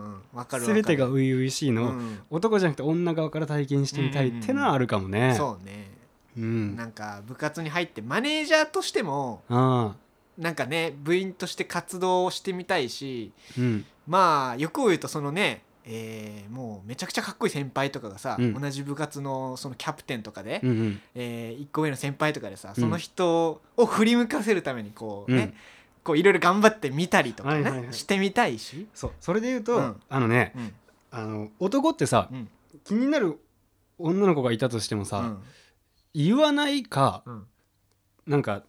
[0.60, 2.18] 全てが初々しいのを、うん。
[2.28, 5.92] 男じゃなくて女側から体験してみたいってのはあるかもね、そうね。
[6.36, 6.76] うん。
[6.76, 13.84] なんか部活に入ってマネージャーとしてもなんかね部員として活動をしてみたいしうん。
[14.08, 18.60] まあ欲を言うとそのねえーもうめちゃくちゃかっこいい先輩とかがさ、うん。
[18.60, 21.00] 同じ部活のそのキャプテンとかで、うんうん。
[21.14, 25.54] え1個上の先輩とかでさうんその人を振り向かせるためにこうね、うん。
[26.04, 27.92] こういろいろ頑張ってみたりとかね、はいはいはい。
[27.94, 30.00] してみたいし、そうそれで言うと、うん。
[30.08, 30.72] あのねうん。
[31.10, 32.48] あの男ってさうん。
[32.84, 33.40] 気になる
[33.98, 35.38] 女の子がいたとしてもさ、うん。
[36.14, 37.46] 言わないかうん。
[38.26, 38.62] なんか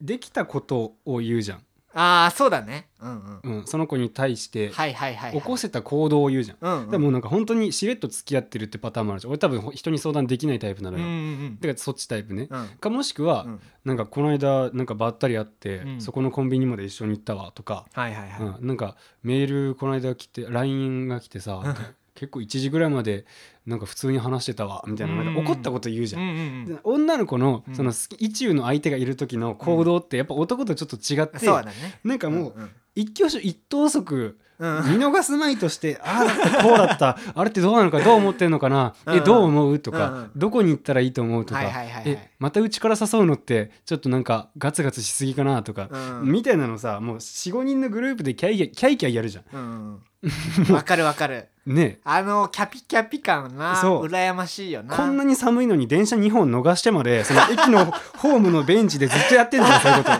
[0.00, 2.88] できたことを言うじゃん、ああそうだね。
[3.00, 3.58] うんうん。
[3.58, 11.10] うん、その子に対してはいはいはい、はい、起こせた行動を言うじゃん、うんうん、でもなんか本当にしれっと付き合ってるってパターンもあるし俺多分人に相談できないタイプなのうんうよ、
[11.50, 11.56] ん。
[11.56, 12.60] だからそっちタイプね、うん。
[12.60, 13.60] うんかもしくは、うん。
[13.84, 16.00] なんかこの間なんかばったり会って、うん。
[16.00, 21.74] そこのコンビニまで一緒に行ったわとか、はいはいはい、うん、なんかメールこの間来て LINE が来てさ、うん
[22.14, 23.24] 結構1時ぐらいまで
[23.66, 26.22] なんか普通に話してたわみたいななんか怒ったこと言うじゃん。
[26.22, 26.64] うんうんうん。
[26.66, 27.74] で女の子のうん。
[27.74, 31.72] その好き意中の相手がいる時の行動ってやっぱ男とちょっと違って、そうだね。
[32.04, 34.66] なんかもううん一挙手一投足見
[34.98, 36.26] 逃すまいとしてあ
[36.60, 37.18] あこうだった。
[37.34, 38.94] あれってどうなのかどう思ってんのかな。
[39.06, 39.24] えうん。
[39.24, 41.62] どう思うとかどこに行ったらいいと思うとか。
[42.04, 45.88] えまたうちから誘うのってちょっとなんかガツガツしすぎかなとか
[46.22, 46.30] うん。
[46.30, 51.48] みたいなのさもう45人のグループでキャイキャイキャイキャイやるじゃうんうんわかるわかる。
[51.61, 51.61] ん。
[51.66, 52.00] ね。
[52.04, 54.06] あのキャピキャピ感なそう。
[54.06, 54.96] 羨ましいよな。
[54.96, 60.10] こんなに寒いのに電車2本逃してまでその駅のホームのベンチでずっとやってんじゃんそういうこ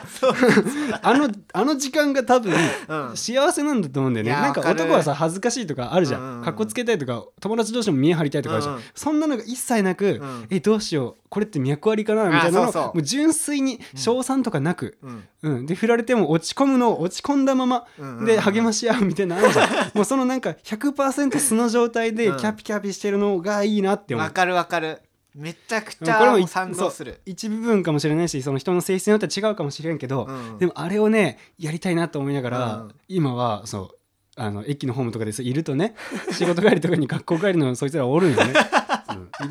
[1.01, 1.09] と。
[1.09, 2.53] あのあの時間が多分
[2.89, 3.17] うん。
[3.17, 4.33] 幸せなんだと思うんだよね。
[4.33, 6.41] なんか男はさ恥ずかしいとかあるじゃうんうんうん。
[6.43, 8.87] んかっこつけたいとか友達同士も見え張りたいとかあるじゃん、うんうん。
[8.95, 10.47] そんなのが一切なく、うん。
[10.51, 11.23] えどうしよう。
[11.29, 12.27] これって脈ありかな？
[12.27, 12.63] みたいなの。
[12.65, 12.83] あそうそう。
[12.85, 15.25] もう純粋に賞賛とかなく、うん。
[15.43, 15.67] うん。
[15.67, 19.69] で振られても落ち込むのを落ち込んだまま、うんうんで励まし合うみたいなのあるじゃん。
[19.95, 22.37] もうそのなんか100%素の状態でキうん。
[22.37, 24.27] ャピキャピしてるのがいいなって思う。
[24.27, 25.01] わかるわかる。
[25.35, 27.21] めちゃくちこれもいゃ賛同する。
[27.25, 30.59] 一部分かもしれないしその人の性質によっては違うかもしれんけど、うん。
[30.59, 32.95] でもあれをねやりたいなと思いながら、うん。
[33.09, 33.99] 今はそう
[34.37, 35.95] あの駅のホームとかでそういるとね
[36.33, 38.55] 仕事帰りとかに学校帰りのそいつらおるんよね、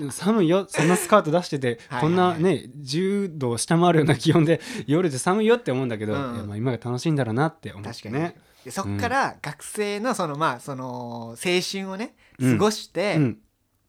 [0.02, 0.12] うん。
[0.12, 6.36] 寒いよそんなスカート出しててはいはいこんなね10度を下回るような気温で夜で寒いよって思うんだけど、うん。
[6.36, 8.36] いやまあ今が楽しいんだろうなって思っ確かに、てね。
[8.66, 12.58] でそっから学生のそのまあその青春をねうん。
[12.58, 13.38] 過ごして、うん。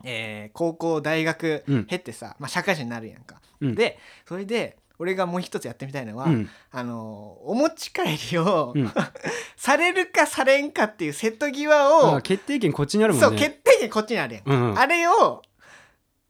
[0.05, 1.85] えー高校大学うん。
[1.85, 3.75] 経ってさ、まあ、社会人になるやんか、うん。
[3.75, 6.49] でそれで俺がもう一つやってみたいのは、うん。
[6.71, 8.93] あのお持ち帰りを、うん。
[9.57, 13.29] されるかされんかっていう瀬戸際を、あ決定権こっちにあるもんね。
[13.29, 14.79] そう決定権こっちにあるやん、うんうん。
[14.79, 15.43] あれを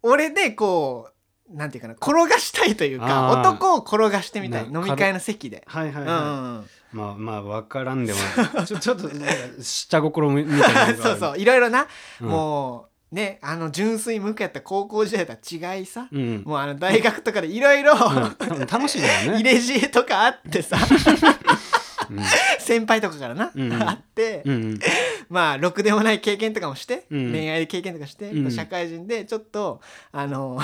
[0.03, 1.11] 俺でこ
[1.51, 4.71] うなんていうかな転がしたいというか男を転がしてみたい。
[4.71, 5.65] な飲み会の席で。
[5.67, 6.05] うんはいはい。
[6.05, 6.13] はい。
[6.13, 8.19] うんうんまあまあ分からんでも
[8.55, 9.11] ない ちょちょっと
[9.61, 11.87] 下心みたいな そうそういろいろな、
[12.21, 12.29] うん。
[12.29, 15.39] もうねあの純粋無垢やった高校時代とは
[15.77, 16.43] 違いさ、うん。
[16.45, 19.39] もうあの大学とかでいろいろ楽しいだろうね。
[19.41, 20.77] 入れ知恵とかあってさ
[22.11, 22.21] うん。
[22.61, 23.73] 先輩とかからな、うん。
[23.73, 23.83] うん。
[23.83, 24.81] あって、うんうん。
[25.29, 27.33] まあろくでもない経験とかもして、うん。
[27.33, 28.51] 恋愛経験とかして、うん。
[28.51, 29.81] 社会人でちょっと
[30.13, 30.61] あの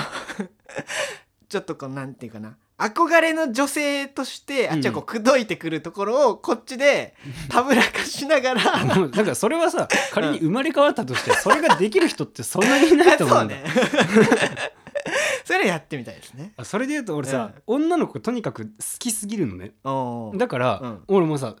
[1.49, 7.13] ちょっとこうなんていうかな憧れの女性としてあっちはこう口説いてくるところをこっちで
[7.49, 13.63] たぶらかしながらもうだからそれはさ仮に生まれ変わったとしてそれができる人ってそんなにいないと思う うんね。
[15.45, 16.53] それやってみたいですね。
[16.57, 19.73] あそれで言うと俺さ、女の子がとにかく好きすぎるのね。
[19.83, 20.37] おー。
[20.37, 21.03] だから、うん。
[21.07, 21.55] 俺もさ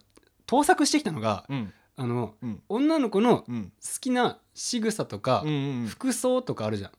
[0.45, 1.73] 盗作してきたのがうん。
[1.95, 2.61] あのうん。
[2.69, 3.71] 女の子の好うん。
[3.99, 5.87] きな仕草とか、うんうん。
[5.87, 6.91] 服装とかあるじゃん、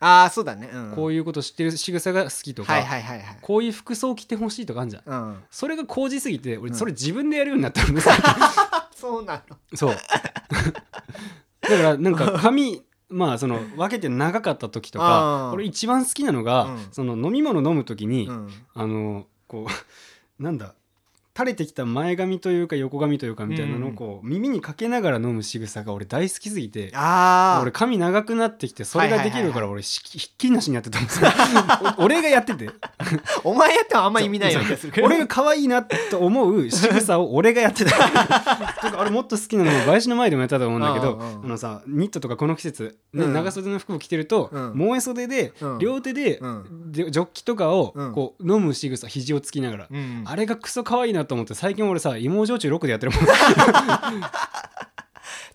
[0.00, 3.38] ああそうだね、うん、こういうこと知ってる仕草が好きとか、はいはいはいはい。
[3.40, 5.02] こういう服装着てほしいとかあるじゃん。
[5.06, 5.42] うん。
[5.50, 6.76] それが高じすぎて俺うん。
[6.76, 7.94] それ自分でやるようになったの。
[7.94, 8.12] ね、さ
[8.94, 9.56] そうなの。
[9.74, 9.96] そう。
[11.62, 16.88] だからなんか髪まあその分けて長かった時とあーか俺一番好きなのが、うん。
[16.90, 18.50] その飲み物飲む時に、うん。
[18.74, 19.66] あのこ
[20.38, 20.74] うなんだ
[21.36, 31.28] 垂れてきた前髪というか横髪というかみたいなのをこう耳にかけながら飲む仕草が俺大好きすぎてああ俺髪長くなってきてそれができるから俺しひっきりなしにやってたんですよ。
[31.98, 32.70] お俺がやってて。
[33.42, 35.06] お前やってもあんま意味ないような気がするけど。
[35.06, 37.90] 俺が可愛いなと思う仕草を俺がやってた。
[38.80, 43.32] とかあれもっと好きなのも林の前でもやったと思うんだけどあのさニットとかこの季節、ねうん。
[43.32, 44.72] 長袖の服を着てると、うん。
[44.74, 45.78] 燃え袖で、うん。
[45.78, 46.40] 両手で、
[46.90, 48.12] ジョッキとかをうん。
[48.12, 53.26] こう飲む仕草肘をつきながら、うんあれがクソ可愛いなと思って最近俺さ芋焼酎6でやってるもん、っ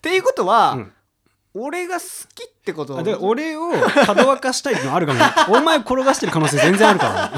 [0.00, 0.92] ていうことは、うん。
[1.52, 2.04] 俺が好
[2.34, 2.96] きってこと？
[2.98, 3.72] あで俺を
[4.06, 5.20] かどわかしたいってのあるかも
[5.58, 7.32] お前転がしてる可能性全然あるから。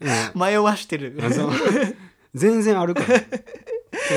[0.00, 1.20] ね、 迷わしてる。
[2.34, 3.08] 全然あるから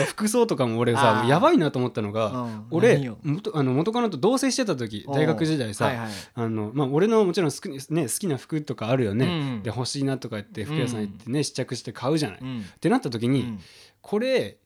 [0.07, 2.65] 服装とかも俺さやばいなと思ったのが、うん。
[2.71, 6.11] 俺元あの元カノと同棲してた時大学時代さ、はいはい。
[6.35, 9.29] あのまあ、俺のもちろん好き,、ね、好きな服とかあるよね、う
[9.59, 12.65] んで欲しいなとか言って服屋さん行ってね、試着して買うじゃない、っうん。
[12.79, 13.59] てなった時に、うん。
[14.01, 14.57] これ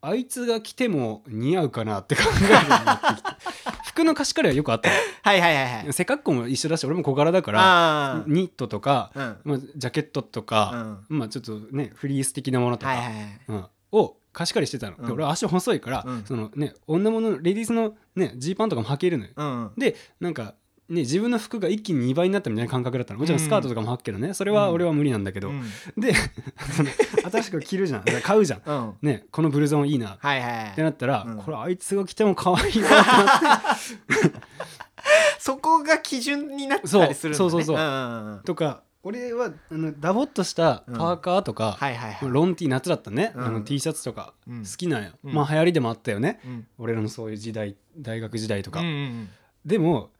[0.00, 3.30] あいつが着ても似合うかなって考えるようになってきて
[3.86, 5.84] 服の貸し借りはよくあったはいはいはいはい。
[5.84, 9.36] の背格好も一緒だし俺も小柄だからニットとか、うん。
[9.44, 13.40] まあ、ジャケットとか、まあ、ちょっとねフリース的なものとか、はいはいはい。
[13.48, 15.06] うん、を貸し借りしてたの、うん。
[15.06, 16.24] で俺足細いから、うん。
[16.24, 19.72] そのね女物のレディースのねジーパンとかも履けるのよ、うん。
[19.78, 20.54] でなんか
[20.90, 23.20] ね自分の服が一気に2倍になったみたいな感覚だったの。
[23.20, 24.34] もちろんスカートとかも履くけどね。
[24.34, 25.62] それは俺は無理なんだけど、うん。
[25.96, 26.12] で
[27.32, 28.04] 新しく着るじゃん。
[28.22, 28.62] 買うじゃん。
[28.64, 28.94] うん。
[29.00, 30.10] ねこのブルゾンいいな。
[30.10, 30.76] っはいはい。
[30.76, 31.36] てなったら、うん。
[31.38, 33.04] これあいつが着ても可愛いなっ
[33.74, 34.32] て。
[35.40, 37.38] そこが基準になったりするね。
[37.38, 37.50] そう。
[37.50, 37.76] そうそうそう。
[37.76, 38.42] んんん。
[38.44, 42.28] とか俺はあのダボっとしたパーカーとか、はいはいはい。
[42.28, 43.44] ロン T 夏だったね、うん。
[43.44, 44.64] あの T シャツとかうん。
[44.64, 45.14] 好きなん。
[45.22, 46.66] まあ流行りでもあったよね、うん。
[46.76, 48.82] 俺らのそういう時代大学時代とか、
[49.64, 50.10] でも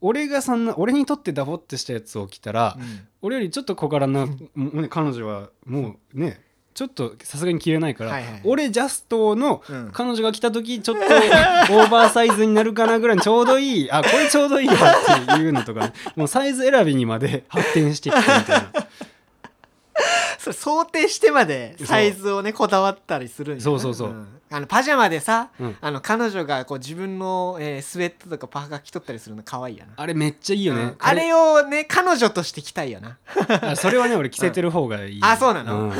[0.00, 3.06] 俺がそんな俺にとってダボってしたやつを着たら、うん。
[3.20, 6.40] 俺よりちょっと小柄な、もうね、彼女はもうね
[6.74, 9.90] ちょっとさすがに着れないから、はいはい俺ジャストのうん。
[9.92, 18.72] 彼女が来た時ちょっと オーバーサイズになるかなぐらいにちょうどいいあこれちょうどいいわっていうのとか もうサイズ選びにまで発展してきてみたいな。
[20.38, 25.76] それ想定してまでサイズをねこだわったりするんやそうそうそうんあのパジャマでさ、うん。
[25.80, 29.92] あの彼女がこう自分の、えースウェットとかパーカー着とったりするの可愛いやな。
[29.96, 30.96] あれめっちゃいいよね、うん。
[30.98, 33.18] あれをね彼女として着たいよな。
[33.62, 35.86] あそれはね俺着せてる方がいい、あそうなの？
[35.86, 35.92] ん。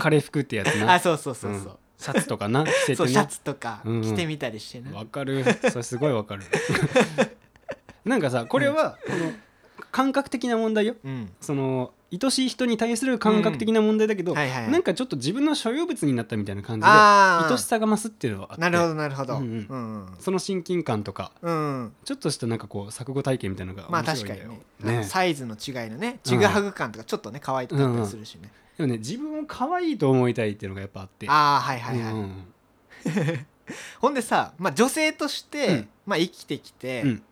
[0.00, 0.94] カレー服ってやつな。
[0.94, 1.76] あそうそうそうそう、ん。
[1.98, 2.96] シャツとかな 着せてな。
[2.98, 4.02] そうシャツとかうんうん。
[4.02, 5.44] 着てみたりしてな、わかる。
[5.70, 6.44] それすごいわかる。
[8.04, 9.32] なんかさこれはこの
[9.90, 10.94] 感覚的な問題よ。
[11.04, 11.32] うん。
[11.40, 14.72] その愛しい人に対する感覚的な問題だけど、はいはいはい。
[14.72, 18.62] なんかちょっと自分の所有物になったみたいな感じで愛しさが増すっていうのはあって。
[18.62, 19.44] なるほどなるほど、ううん。
[19.44, 20.06] んううん。
[20.18, 21.92] その親近感とかうん。
[22.04, 24.98] ちょっとしたなんかこう錯誤体験みたいなのがまあ面白いんだよ確かにね。
[24.98, 25.04] ね。
[25.04, 26.20] サイズの違いのね。
[26.24, 31.28] ちぐはぐ感とかちょっとね可愛かったりするしね、でもね自分を可愛いと思いたいっていうのがやっぱあって。
[31.28, 32.46] ああはいはいはい、うん。
[34.00, 35.88] ほんでさ、まあ、女性として、うん。
[36.06, 37.22] まあ、生きてきて、うん。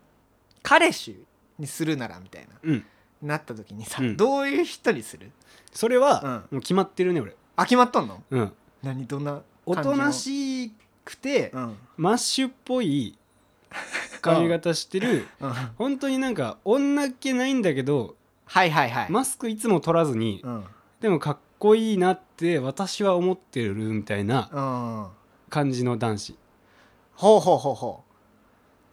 [0.63, 1.25] 彼氏
[1.59, 2.49] にするならみたいな。
[2.63, 2.85] うん
[3.23, 4.17] なった時にさ、うん。
[4.17, 5.31] どういう人にする？
[5.73, 7.37] それはもう決まってるね俺。
[7.57, 8.23] あ決まっとんの？
[8.31, 8.53] うん。
[8.83, 10.73] 何どんなおとない、し
[11.05, 11.77] くてうん。
[11.97, 13.19] マッシュっぽい
[14.21, 20.65] 髪型してる うん、本当になんか女っ気ないんだけどはいはいはい、マスクいつも取らずにうん。
[21.01, 25.07] でもかっこいいなって私は思ってるみたいなうん、
[25.51, 26.39] 感じの男子。
[27.15, 28.06] ほうほうほうほう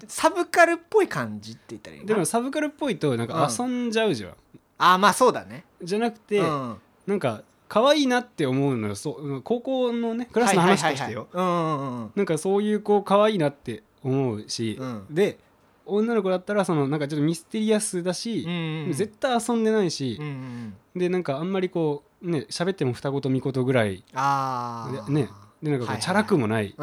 [0.07, 4.33] サブカルっぽい感じって言ったらいいのでもサブカルっぽいとなんか遊んじゃうじゃん、
[4.77, 5.65] あまあそうだね。
[5.81, 8.95] じゃなくて、うん、なんか可愛いなって思うのよ。
[8.95, 11.27] そう高校のねクラスの話としてよ。
[11.33, 15.05] なんかそういう子可愛いなって思うし、うん。
[15.09, 15.39] で
[15.85, 18.93] 女の子だったらそのなんかちょっとミステリアスだしうん、うんうん。
[18.93, 20.99] 絶対遊んでないしうん、うんうん。
[20.99, 25.29] でなんかあんまりこうね喋っても二言三言ぐらいあね。
[25.61, 26.75] でなんかこうチャラくもない、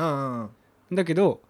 [0.90, 1.42] だけど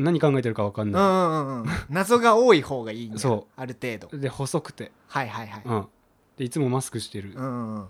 [0.00, 1.66] 何考えてるか分かんうんうなんうんうん。
[1.90, 4.16] 謎が多い方がいいんだそある程度。
[4.16, 5.86] い、で細くて、はいはいはい、うん、
[6.36, 7.86] でいつもマスクしてる、うんうんうん。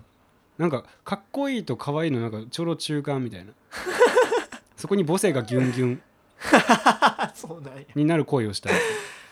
[0.57, 3.51] なんかかっこいいと可愛いのなんかちょうど中間みたいな。
[4.77, 6.01] そこに母性がギュンギュン。
[7.33, 7.83] そうなんや。
[7.95, 8.73] になる恋をしたい。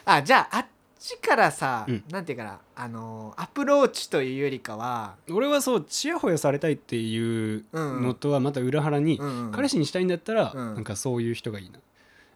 [0.06, 0.66] あじゃああっ
[1.00, 2.04] ちからさ、うん。
[2.10, 11.80] なんていうかなあのーアプローチというよりかは、俺はそうちやほやされたいっていうのとはまた裏腹に、うんうん彼氏にしたいんだったら、うんなんかそういう人がいいな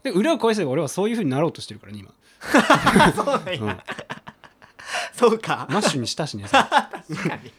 [0.05, 2.11] で裏を返せば俺はそういうふうになろうとしてるからね今、
[3.15, 3.77] そうなんや、うん、
[5.13, 5.67] そうか。
[5.71, 6.69] マッシュにしたしねさ
[7.09, 7.51] 確かに。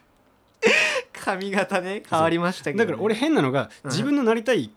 [1.12, 3.90] 髪型ね変わりましたけど、ね、だから俺変なのがうん。
[3.90, 4.70] 自分のなりたい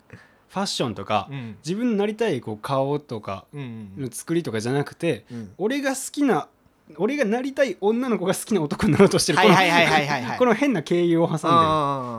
[0.48, 1.56] ファッションとか、うん。
[1.64, 3.92] 自分のなりたいこう顔とかうん。
[3.96, 5.52] の作りとかじゃなくて、うん。
[5.56, 6.48] 俺が好きな
[6.96, 9.38] 俺がなりたい女の子が好きな男になろうとしてる。
[9.38, 11.40] この 変な経由を挟ん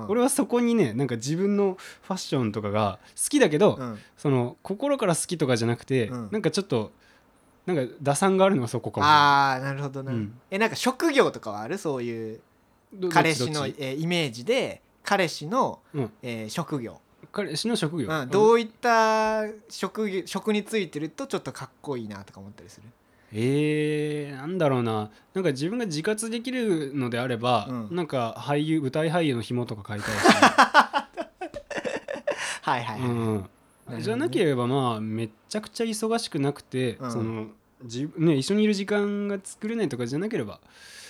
[0.06, 4.00] で俺はそこにねなんか自分のファッションとかが好きだけど、うん。
[4.18, 6.30] その心から好きとかじゃなくて、うん。
[6.32, 6.92] なんかちょっと
[7.66, 9.06] なんか打算があるのはそこかも。
[9.08, 10.34] あーなるほどな、うん。
[10.50, 11.78] えなんか職業とかはある？
[11.78, 12.40] そういう
[13.12, 16.12] 彼氏のえーイメージで彼氏の、うん。
[16.22, 17.00] えー職業、
[17.32, 22.88] 彼氏の職業、うん、どういった職業職についてるとちょっとかっこいいなとか思ったりする？
[23.34, 25.10] えー、なんだろうな。
[25.34, 27.96] なんか自分が自活できるのであれば、うん。
[27.96, 30.26] なんか俳優舞台俳優の紐とか書いた いし、
[32.62, 33.10] はいはいはい、
[33.96, 37.12] うん、じゃなければまあめっちゃくちゃ忙しくなくて、うん。
[37.12, 37.48] その
[37.86, 40.60] じね、一緒にいる時間が作れないとかじゃなければ、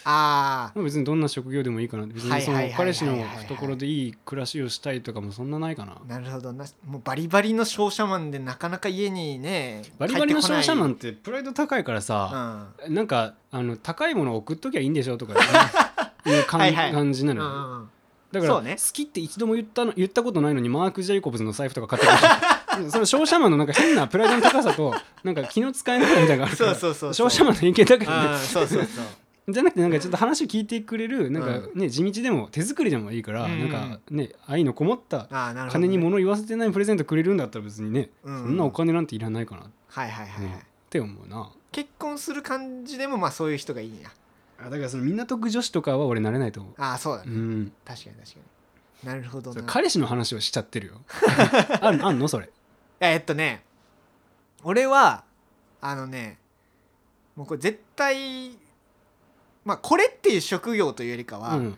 [0.04, 2.08] あまあ、別にどんな職業でもいいかな。
[2.08, 5.98] 別にその彼氏の懐でいい暮らしをしたいとかもそんなないかな。
[6.02, 6.54] あなるほど。
[6.54, 15.34] なもうバリバリの商社マンでなかなか家にねバリバリの商社マンンってプライド高いからうさ、んなんかあの高いものを送っときゃいいんでしょとか
[16.26, 16.74] いう感はい。
[16.74, 17.90] は い感じなのよ、うんうんうん。
[18.32, 18.78] だから、ね。
[18.78, 22.18] 好きって一度も言ったの言ったことないのにマーク・ジェイコブズの財布とか買ってくる
[22.90, 24.94] その商社マンのなんか変なプライドの高さと
[25.24, 27.30] なんか気の使えなさみたいなのがあるからそうそうそうそう。
[27.30, 29.06] 商社マンの偏見だけどねうんそうそうそう。
[29.50, 33.60] じゃなくてなんかちょっと話を聞いてくれるなんかうね地道でも手作りでもいいから、うん。
[33.60, 35.28] なんかね愛のこもった
[35.70, 44.10] 金に物言わせてないプレゼントくれるんだったら別にね、うんそんなお金なんていらないかなっはいはいはいはいて思うな、結婚する感じでもまあそういう人がいいんや。
[44.60, 47.32] あだからその港区女子とかは俺なれないと思う、ああそうだね。
[47.32, 48.40] うん、確かに確か
[49.04, 49.10] に。
[49.10, 50.94] なるほど彼氏の話をしちゃってるよ。
[51.82, 52.50] あんのそれ
[53.02, 53.64] えっとね
[54.64, 55.24] 俺は
[55.82, 56.38] あのね
[57.36, 58.52] もうこれ絶対
[59.66, 61.78] まあこれっていう職業というよりかは、うん。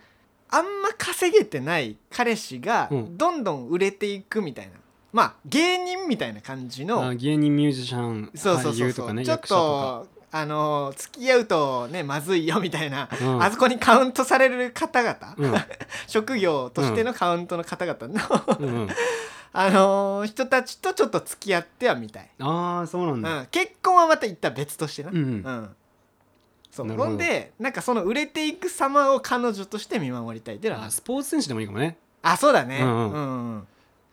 [0.50, 3.18] あんま稼げてない彼氏がうん。
[3.18, 4.74] どんどん売れていくみたいな、
[5.12, 9.14] まあ芸人みたいな感じのあ芸人ミュージシャンそうそう俳そうそう、優とか。
[9.14, 13.44] ねちょっととあの付き合うとねまずいよみたいな、か、うん。
[13.44, 15.54] あそこにカウントされる方々、うん。
[16.08, 18.90] 職業としてのカウントの方々の、うんうん、
[19.56, 25.24] あのー人たちとちょっと付き合ってはみたい、ああそうなんだ、うん、結婚はまた一旦別としてな、うんうん。
[25.24, 25.70] うん。
[26.72, 26.88] そう。
[26.88, 27.10] なるほど。
[27.12, 30.86] ほんでなんかその売れていく様を彼女として見守りたいっていうのは。
[30.88, 31.98] あスポーツ選手でもいいかもね。
[32.24, 32.80] あそうだね。
[32.82, 33.12] ううんん。
[33.12, 33.68] うん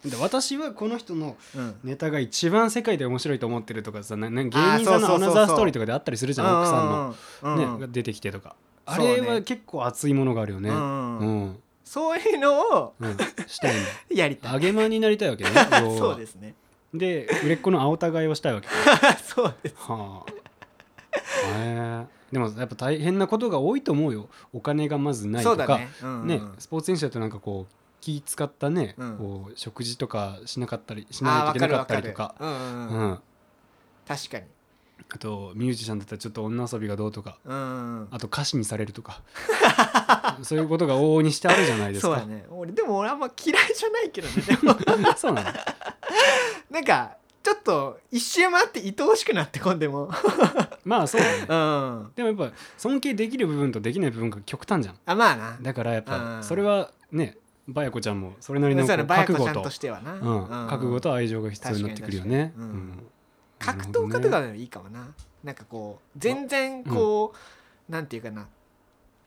[0.05, 1.75] で私はこの人のうん。
[1.85, 5.19] ネタが一番世界で面白いと思ってるとかさなな芸人さんのアそうそうそうそう。
[5.21, 7.81] ナザーストーリーとかであったりするじゃん奥さんの、うんうんうん。
[7.81, 8.57] ねが出てきてとか。
[8.87, 9.17] あそうね。
[9.17, 10.69] れは結構熱いものがあるよね。
[10.71, 11.45] ううんうん。
[11.49, 11.59] ん、
[11.91, 13.17] そういうのをうん
[13.49, 14.53] したいんだ やりたい。
[14.53, 15.51] 揚げまんになりたいわけね
[15.99, 16.55] そうですね。
[16.95, 18.69] で売れっ子の青互いをしたいわけ。
[19.27, 19.75] そうです。
[19.77, 20.33] はあ。
[21.59, 22.07] へえ。
[22.31, 24.29] でもやっぱ大変なことが多いと思うよ。
[24.53, 25.79] お金がまずないとか。
[25.79, 25.89] ね。
[26.01, 26.27] うんうん。
[26.29, 29.19] ねスポーツ選手だとなんかこう気使ったね、うん。
[29.19, 32.37] こう食事とかしなかったりしないといけなかったりとか。
[32.39, 32.49] うん。
[32.49, 33.21] うんううんん、
[34.07, 34.45] 確かに
[35.09, 39.23] あとミュージシャンだったらちょっと女遊びがどうとかうんうんあと歌詞にされるとか。
[40.43, 42.09] そういうことが往々にしてあるじゃないですか。
[42.09, 42.47] そうだね。
[42.51, 44.35] 俺でも俺あんま嫌いじゃないけどね。
[44.47, 44.77] でも。
[45.17, 45.51] そうなの。
[46.71, 50.11] なんかちょっと一周回って愛おしくなってこんでも。
[50.85, 51.47] まあそうだね。
[51.49, 51.55] う
[52.09, 52.13] ん。
[52.15, 54.95] でもやっぱ尊敬できる部分とできない部分が極端じゃん。
[55.07, 55.59] あまあな。
[55.61, 56.09] だからやっうん。
[56.09, 57.37] ぱそれはね
[57.69, 59.71] バヤコちゃんもそれなりのこうそうやなバヤ覚悟とコちゃんと。
[59.71, 62.53] してはな、うん、覚悟と愛情が必要になってくるよね。
[62.57, 63.01] 確かに確かに。
[63.03, 63.07] うん
[63.61, 65.15] 格闘家とかでもいいかもな。
[65.45, 67.33] なんかこう全然こ
[67.89, 68.49] う、なんていうかな。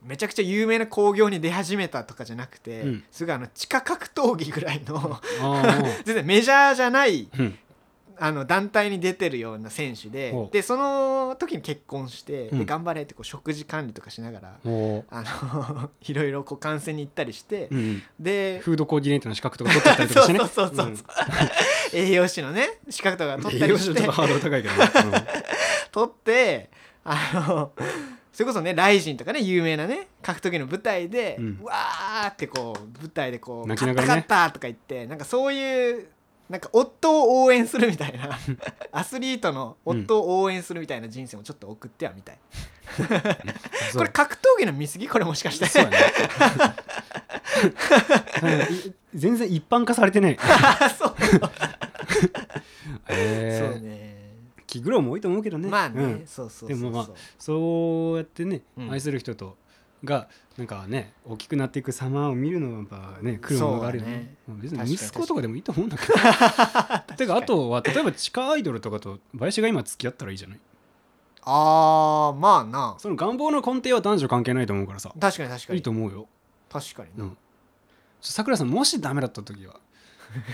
[0.04, 3.04] めちゃくちゃ有名な興行に出始めたとかじゃなくて、うん。
[3.10, 7.30] すぐあの地下格闘技ぐらいのあ 全然メジャーじゃない
[8.20, 12.60] あの団体に出てるような選手ででその時に結婚して、うん。
[12.60, 20.40] で頑張れってこう食事管理とかしながら、あの いろいろこう観戦に行ったりして、うんでフードコーディネートの資格とか取ってったりとかしてね。
[20.46, 21.06] そうそうそうそう、
[21.94, 24.00] 栄養士のね資格とか取った栄養りして。
[24.00, 25.28] 士ちょっとハードル高いけどね。
[25.92, 26.70] 取って
[27.04, 27.72] あの
[28.32, 31.60] それこそねライジンとかね有名なね格闘技の舞台で、うん。
[31.64, 34.08] わーってこう舞台でこう泣きながらね。
[34.08, 36.08] 勝った勝ったとか言ってなんかそういう
[36.54, 38.30] なんか夫を応援するみたいな
[38.94, 42.38] アスリートの夫を応援するみたいな人生もちょっと送ってはみたい、
[43.98, 45.66] これ格闘技の見過ぎこれもしかして。
[45.66, 45.98] そうやね。
[48.86, 50.38] い全然一般化されてない。
[50.96, 51.16] そう。
[53.10, 53.74] えー。
[53.74, 54.14] そうね。
[54.68, 55.70] 気苦労も多いと思うけどね。
[55.70, 56.22] まあね、うん。
[56.28, 56.70] そうそうそうそう。
[56.70, 58.92] でもまあそうやってね、うん。
[58.92, 59.58] 愛する人と
[60.04, 60.28] が
[60.58, 63.80] なんかね大きくなっていく様を見るのはやっぱね来るもの。
[63.80, 64.36] があるよね。
[64.48, 66.14] まあ別に息子とかでもいいと思うんだけど。
[67.18, 70.60] てかあとは例えば地下アイドルとかと林が今付き合ったらいいじゃない？
[71.44, 72.96] あーまあな。
[73.00, 75.14] その願望の根底は男女関係ないと思うからさ。
[75.20, 75.78] 確かに確かに。
[75.78, 76.28] いいと思うよ。
[76.72, 77.38] 確かにな、うん。
[78.22, 79.80] さくらさんもしダメだった時は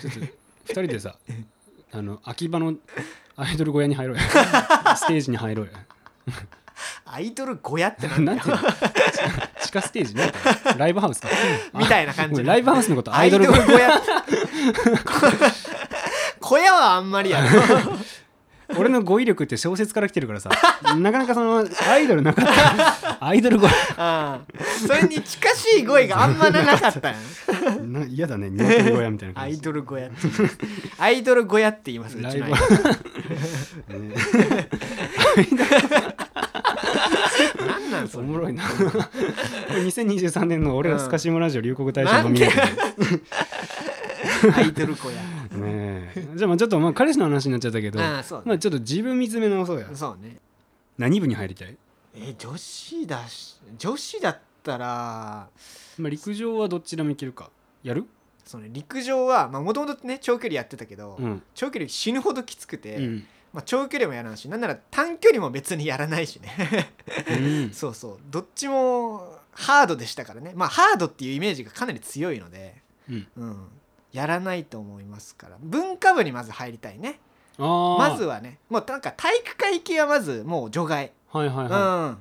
[0.02, 0.28] ちょっと2
[0.74, 1.16] 人でさ
[1.94, 2.74] あの秋葉の
[3.36, 5.72] アイドル小屋に入ろうよステージに入ろうよ
[7.06, 8.40] アイドル小屋ってなんだよ。
[9.62, 10.32] 地下ステージね。
[10.78, 11.30] ライブハウスか。
[11.74, 12.44] みたいな感じ。
[12.44, 14.02] ライブハウスのことアアイドルル小屋。
[16.40, 17.48] 小屋はあんまりやろ。
[18.78, 20.52] 俺の語彙力って小説から来てるからさ。
[21.00, 23.18] なかなかそのアイドルなかった。
[23.20, 23.68] アイドル語
[23.98, 24.42] あ
[24.88, 27.16] それに近しい語彙があんまなかった
[28.08, 28.50] 嫌だね。
[28.50, 30.18] 鶏小屋みたいなアイドル小屋って
[31.00, 32.60] アイドル小屋って言いますうライブちのア
[33.92, 34.16] イね
[35.52, 35.70] ドル
[37.68, 38.24] なんなんそれ。
[38.24, 42.52] おもろいなこれ2023年の俺らスカシムラジオ流行語大賞ノミネー
[44.52, 45.16] トアイドル小屋
[45.58, 46.28] ねえ。
[46.36, 49.88] じゃあまあちょっとまあ彼氏の話になっちゃったけどああそうまあちょっと自分見つめ直そうや。
[49.94, 50.38] そうね。
[50.98, 51.78] 何部に入りたい、
[52.16, 55.48] え女子だし女子だったら
[55.98, 57.50] まあ、陸上はどちらもいけるか。
[57.84, 58.06] やる？
[58.46, 66.92] そうね陸上はもともとね長距離やってたけど、うん、長距離死ぬほどきつくて、うんまあ、長距離もやらんしなんなら短距離も別にやらないしね。
[67.28, 67.72] うん。
[67.74, 68.20] そうそう。
[68.30, 70.54] どっちもハードでしたからね。
[70.56, 73.28] まあハードっていうイメージがかなり強いので、うん。
[73.38, 73.68] うん、
[74.12, 75.58] やらないと思いますから。
[75.60, 77.20] 文化部にまず入りたいね。
[77.58, 77.98] あー。
[77.98, 78.60] まずはね。
[78.70, 81.76] もうなんか体育会系はまずもう除外、はいはいはい、う
[82.12, 82.18] ん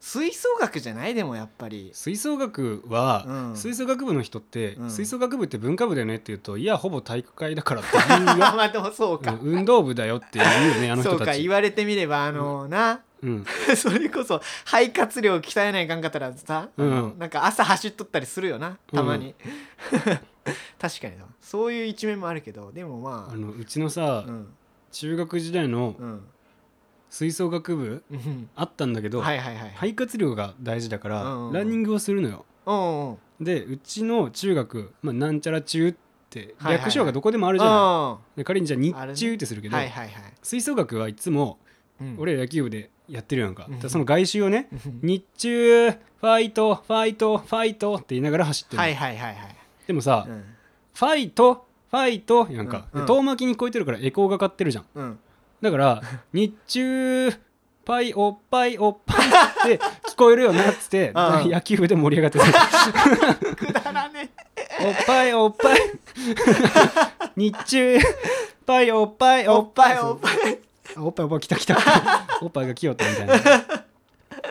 [0.00, 1.14] 吹奏楽じゃない？
[1.14, 1.90] でもやっぱり。
[1.92, 3.56] 吹奏楽は、うん。
[3.56, 4.90] 吹奏楽部の人って、うん。
[4.90, 13.44] 吹奏楽部って文化部だよねって言うといやほぼ体育会だからって言う よまあでもそうか、うん運動部だよって言うよねあのそうか人たち言われてみればあのなうん、
[13.76, 17.14] それこそ肺活量鍛えないかんかったらさ、うん。
[17.18, 19.34] なんか朝走っとったりするよなたまに、
[20.80, 21.26] 確かにな。
[21.42, 23.32] そういう一面もあるけどでもまあ。
[23.34, 24.48] あのうちのさ、うん。
[24.90, 26.22] 中学時代のうん
[27.10, 28.48] 吹奏楽部うん。
[28.56, 29.72] あったんだけど、はいはいはい。
[29.74, 32.44] 肺活量が大事だから、ランニングをするのよ。
[32.66, 35.94] うんうんでうちの中学、まあ、なんちゃら中っ
[36.28, 40.14] て略称がどこでもあるじゃない、で仮にじゃあ日中ってするけど、はいはいはい。
[40.42, 41.58] 吹奏楽はいつも
[42.00, 42.16] うん。
[42.18, 43.90] 俺ら野球部でやってるやんか,、うん。
[43.90, 45.00] その外周をねうん。
[45.02, 49.56] 日中ファイトファイトファイトって言いながら走ってるの、はいはいはいはい。
[49.86, 50.44] でもさ、うん。
[50.92, 53.00] ファイトファイトやんか、うん。
[53.00, 53.06] うん。
[53.06, 54.84] で遠巻きに聞こえてるからエコーがかってるじゃん。
[54.94, 55.18] うん
[55.60, 56.02] だから
[56.32, 57.32] 日中
[57.84, 59.26] パイおっぱいおっぱい
[59.74, 63.34] って聞こえるよなっつって うん野球部で盛り上がってた。
[63.56, 64.30] くだらね
[64.80, 65.80] おっぱいおっぱい。
[67.36, 67.98] 日中
[68.66, 69.94] パイおっぱいおおっぱい。
[69.94, 70.58] っぱいおっぱい。
[70.96, 71.78] あおっぱいおっぱい来た来た。
[72.42, 73.84] おっぱいが来よったみたいな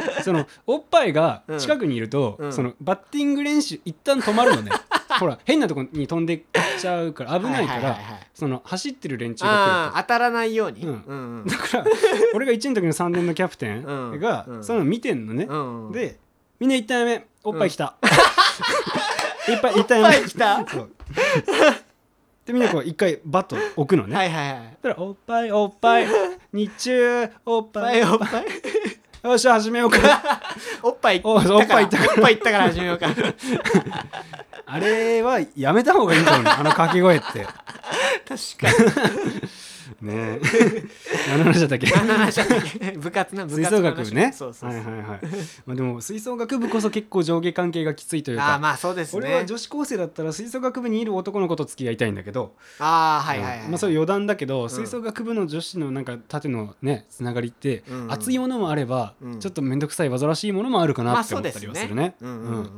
[0.24, 2.54] そのおっぱいが近くにいると、うん。
[2.54, 4.72] そのバッティング練習一旦止まるのね。
[5.20, 6.42] ほら変なとこに飛んでっ
[6.80, 7.98] ちゃうから危ないから、
[8.34, 10.84] その走ってる連中が来る当たらないように。
[10.84, 11.04] うん。
[11.08, 11.86] うんだから
[12.34, 13.84] 俺が1年の時の3年のキャプテン
[14.20, 14.56] がうん。
[14.58, 14.64] うん。
[14.64, 15.92] そういうの見てんのね、うんうん。
[15.92, 16.18] で
[16.60, 17.96] みんな1体目おっぱい来た、
[19.48, 20.66] いっぱい1体目い来た？
[22.46, 24.78] でみんなこう一回バット置くのね、はいはいはい。
[24.82, 26.08] そしたらおっぱいおっぱい
[26.52, 28.46] 日中おっぱいおっぱい
[29.24, 30.00] よっしゃ始めようか。
[30.82, 33.08] おっぱいおおっぱい行ったおっぱい行ったから始めようか。
[34.66, 37.46] あれはやめた方がいいと思うねあの掛け声って。
[38.28, 39.50] 確かに
[40.02, 40.42] ねえ。
[41.30, 41.90] 何の話だったっけ？
[41.92, 42.92] 何の話だったっけ？
[42.98, 43.94] 部活の部吹活の話。
[43.96, 44.32] 奏楽部ね。
[44.34, 44.80] そうそうそう。
[44.80, 45.20] はいはいはい。
[45.66, 48.52] まあでも吹奏楽部こそ結構上下関係がきついというか。
[48.52, 49.20] ああまあそうですね。
[49.20, 54.70] 俺は女子高生だったら吹奏楽部にいる男の子と付き合いたいんだけど、ああはいはいまあそれ余談だけど、ん。
[54.70, 58.04] 吹奏楽部の女子のなんか縦のねつながりって、うん。
[58.04, 59.40] うん熱いものもあれば、うん。
[59.40, 61.88] ちょっと面倒くさい煩わしいものもあるかまあなって思ったそうですね。
[61.88, 62.16] りはするね。
[62.22, 62.30] うん。
[62.30, 62.70] うんうん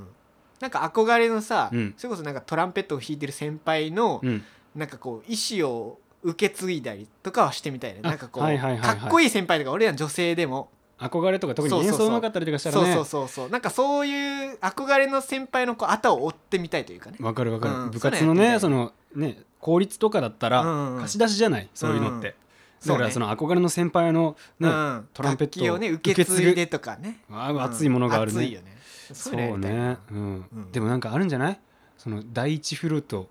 [0.60, 1.94] なんか憧れのさうん。
[1.98, 4.44] それこそなんかトランペットを弾いてる先輩のうん。
[4.76, 8.02] なんかこう意思を受け継いだりとかはしてみたいね。
[8.04, 8.98] あなんかこうはいはいはいはい。
[8.98, 10.70] かっこいい先輩とか俺ら女性でも。
[11.00, 12.00] 憧れとか特にそうそうそう。
[12.00, 12.94] 演奏うまかったりとかしたらね。
[12.94, 13.50] そうそうそうそう。
[13.50, 17.18] なんかそういう憧れの先輩のこう後を追ってみたいというかね。
[17.20, 17.90] わかるわかる、うん。
[17.90, 20.96] 部活のねそのね公立とかだったら、うん。
[20.96, 21.68] うん貸し出しじゃない？
[21.74, 22.36] そういうのって、
[22.80, 25.08] そうねだからその憧れの先輩のね、うん。
[25.12, 27.22] トランペッ楽器をね受け継いでとかね。
[27.32, 28.78] ああ熱いものがあるね熱いよね
[29.12, 29.90] そそうういうのやりたいな。
[29.94, 30.46] ね、うん。
[30.54, 30.72] うん。
[30.72, 31.60] でもなんかあるんじゃない？
[32.02, 33.30] その第一フルート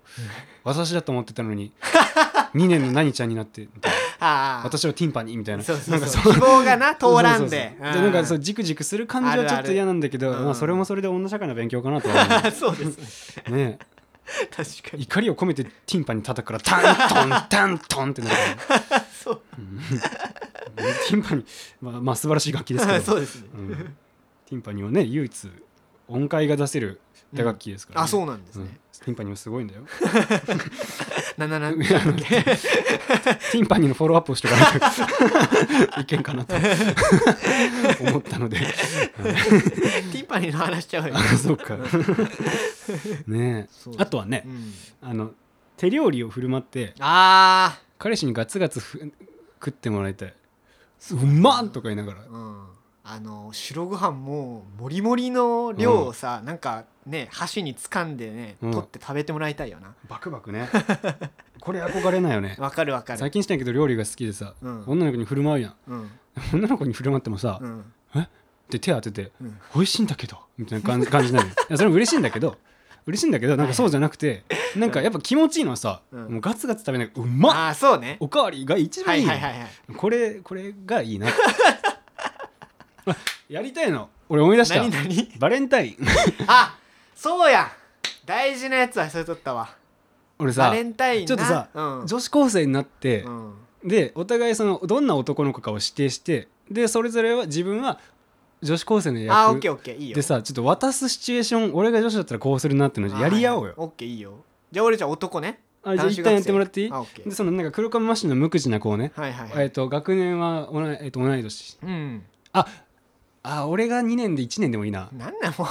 [0.63, 1.73] 私だと思ってたのに
[2.55, 3.67] 2年の何ちゃんになって
[4.17, 5.63] 私はティンパニーみたいな。
[5.63, 7.75] そうそう希望がな 通らんで。
[7.81, 13.43] なんかそうじくじくする感じはちょっと嫌なんだけどまあ、それもそれで女社会の勉強かなとは思あそうですね。
[13.49, 13.79] うね。
[14.55, 15.03] 確かに。
[15.03, 18.35] 怒りを込めてティンパニー叩くからタントンタントンってなる
[19.21, 19.41] そう。
[21.09, 21.45] ティンパニー
[21.81, 23.01] まあ、まあ素晴らしい楽器ですけど。
[23.01, 23.49] そうですね。
[23.53, 23.67] うん。
[24.45, 25.51] ティンパニーはね唯一
[26.07, 27.01] 音階が出せる
[27.33, 28.05] 打楽器ですから、ね。
[28.05, 28.65] あそうなんですうん。
[28.65, 29.81] ねティンパニーはすごいんだよ。
[31.37, 31.71] ななな。
[31.73, 34.67] ティンパニーのフォローアップをしておかな
[35.87, 36.53] いと いけんかなと
[38.01, 38.59] 思ったので。
[39.17, 41.15] ティンパニーの話しちゃうよ。
[41.17, 41.77] あそうか。
[43.25, 43.67] ね
[43.97, 44.73] あとはねうん。
[45.01, 45.31] あの
[45.77, 48.99] 手料理を振る舞ってあ彼氏にガツガツふ
[49.55, 50.33] 食ってもらいたい。
[51.11, 52.23] うまっとか言いながら。
[52.23, 52.65] ーうん。
[53.03, 58.71] あの白ご飯もうもりもりの量をさなんかね箸に掴んでねうん。
[58.71, 59.93] 取って食べてもらいたいよな。
[60.09, 60.69] バクバクね。
[61.59, 62.55] これ憧れないよね。
[62.59, 63.19] わかるわかる。
[63.19, 64.83] 最近してんけど料理が好きでさ、うん。
[64.87, 65.75] 女の子に振る舞うやん。
[65.87, 66.11] うん。
[66.53, 67.93] 女の子に振る舞ってもさ、うん。
[68.69, 71.49] で手当ててうん「美味しいんだけど」みたいな感じ感じになる。
[71.51, 72.57] いやそれも嬉しいんだけど。
[73.07, 74.43] 嬉しいんだけどなんかそうじゃなくて
[74.75, 76.31] なんかやっぱ気持ちいいのはさ、うん。
[76.33, 77.11] もうガツガツ食べない。
[77.13, 77.53] うまっ！
[77.53, 78.15] ああそうね。
[78.19, 79.69] おかわりが一はい番いいの、はいはいはい。
[79.97, 81.27] これこれがいいな。
[81.27, 81.31] あ
[83.49, 84.09] やりたいの。
[84.29, 84.75] 俺思い出した。
[84.75, 85.31] 何何？
[85.39, 85.97] バレンタイン。
[86.47, 86.77] あ
[87.21, 87.71] そうや
[88.25, 89.69] 大事なやつはそれとったわ。
[90.39, 91.27] 俺さバレンタインな。
[91.27, 92.07] ちょっとさうん。
[92.07, 93.53] 女子高生になってう、ん。
[93.83, 97.99] でお互いそのどんな男の子かを指定してでそれぞれは自分は
[98.63, 100.15] 女子高生のあーオッケー役オッケーいいよ。
[100.15, 103.73] でさちょっと渡すシチュエーション俺が女子だったらこうするなってのやり合おうよ。
[103.77, 104.43] オッケーいいよ。
[104.71, 105.59] じゃあ俺じゃあ男ね。
[105.83, 106.89] あじゃあ一旦やってもらっていい？
[106.91, 107.29] あオッケー。
[107.29, 109.63] でそのなんか黒髪マシンの無口な子をね、はいはいはい。
[109.65, 111.77] えっと学年は同い,、えっと同い年。
[111.83, 112.23] うん。
[112.53, 112.65] あ
[113.43, 115.09] あ俺が2年で1年でもいいな。
[115.11, 115.67] なんなんもう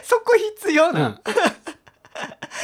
[0.04, 0.94] そこ必要うん。
[0.94, 1.20] な、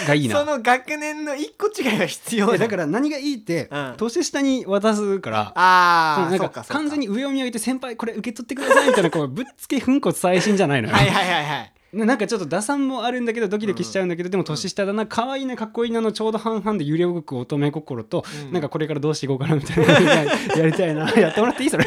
[0.07, 0.39] がいいな。
[0.39, 3.95] その学年の一個違いが必要だから何がいいって、うん。
[3.97, 6.75] 年下に渡すからああなんかそうかそうか。
[6.75, 11.73] 完全に上を見上げて先輩これ受け取ってくださいみたいなこうぶっつけ粉骨最新じゃないのよ、はいはいはいはい。
[11.93, 18.53] な なんかちょっと打算もあるんだけどドキドキしちゃうんだけど、でも年下だな可愛いなかっこいいなのちょうど半々で揺れ動く乙女心と、うん。
[18.53, 19.93] なんかこれからどうしていこうかなみたいな
[20.59, 21.71] やりたいなやってもらっていい？
[21.71, 21.87] それ。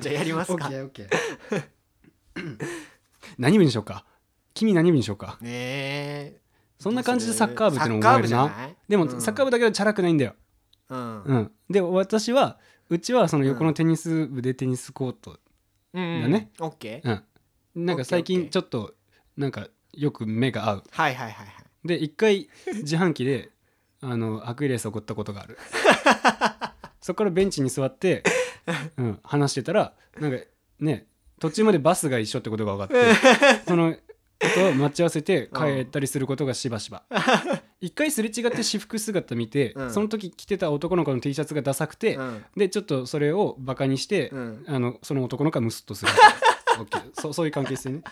[0.00, 0.68] じゃあやりますか。
[0.68, 1.62] ねオッケー
[3.38, 4.04] 何部にしようか？
[4.54, 5.38] 君何部にしようか？
[5.42, 6.40] え。
[6.78, 8.76] そんな感じでサッカー部ってのも思えるなサッカー部じゃない？
[8.88, 9.20] でも、うん。
[9.20, 10.34] サッカー部だけどチャラくないんだよ、
[10.90, 11.22] うん。
[11.22, 12.58] うん、で私は
[12.88, 15.38] うちはその横のテニス部でテニスコート、
[15.94, 16.22] うん。
[16.22, 17.22] だねオッケー。
[17.74, 18.94] うん、なんか最近ちょっと
[19.36, 20.84] なんかよく目が合う。
[20.90, 21.88] はいはいはいはい。
[21.88, 23.50] で一回自販機で
[24.02, 25.58] あのアクエリアスを送ったことがある。
[27.00, 28.24] そこからベンチに座って、
[28.96, 30.38] うん、話してたらなんか
[30.80, 31.06] ね
[31.40, 32.96] 途中までバスが一緒ってことが分かっ
[33.58, 33.94] てその
[34.38, 37.04] と待ち合わせて帰ったりすることがしばしば。
[37.80, 39.92] 一回すれ違って私服姿見て、うん。
[39.92, 42.44] その時着てた男の子の T シャツがダサくて、うん。
[42.56, 44.64] でちょっとそれをバカにして、うん。
[44.68, 46.12] あのその男の子がムスッとする
[46.78, 48.02] OK そそういう関係性ね。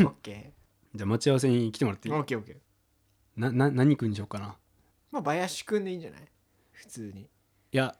[0.00, 0.52] オッケ
[0.94, 2.14] じゃあ待ち合わせに来てもらっていい？
[2.14, 2.56] ーオッケーオッケー。
[3.36, 4.56] なな何君にしようかな。
[5.10, 6.20] まあ林くんでいいんじゃない？
[6.72, 7.22] 普通に。
[7.22, 7.26] い
[7.72, 7.96] や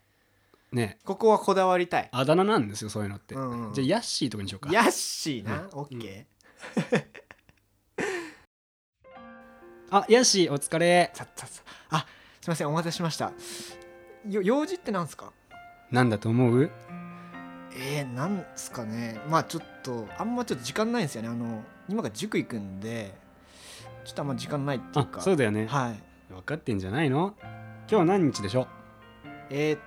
[0.72, 0.98] ね。
[1.04, 2.08] ここはこだわりたい。
[2.10, 3.74] あだ名なんですよそういうのって、うんうん。
[3.74, 4.72] じゃあヤッシーとかにしようか。
[4.72, 5.62] ヤッシーな？
[5.62, 5.68] うん。
[5.80, 6.26] オッケ
[9.90, 11.10] あヤッシーお疲れ。
[11.14, 11.62] ーさっさっさ。
[11.90, 12.06] あ
[12.40, 13.32] すいませんお待たせしました。
[14.28, 15.32] よ用事ってなんすか？
[15.90, 16.70] なんだと思う？
[17.74, 19.20] えー、なんすかね。
[19.28, 21.28] まあちょっとあんまちょっと時間ないんですよね。
[21.28, 23.14] あの今から塾行くんで
[24.04, 25.66] ちょっとあんま時間ないっていうあかそうだよね。
[25.66, 26.02] はい。
[26.32, 27.34] 分かってんじゃないの？
[27.40, 28.66] 今日は何日でしょ
[29.50, 29.80] えー、っ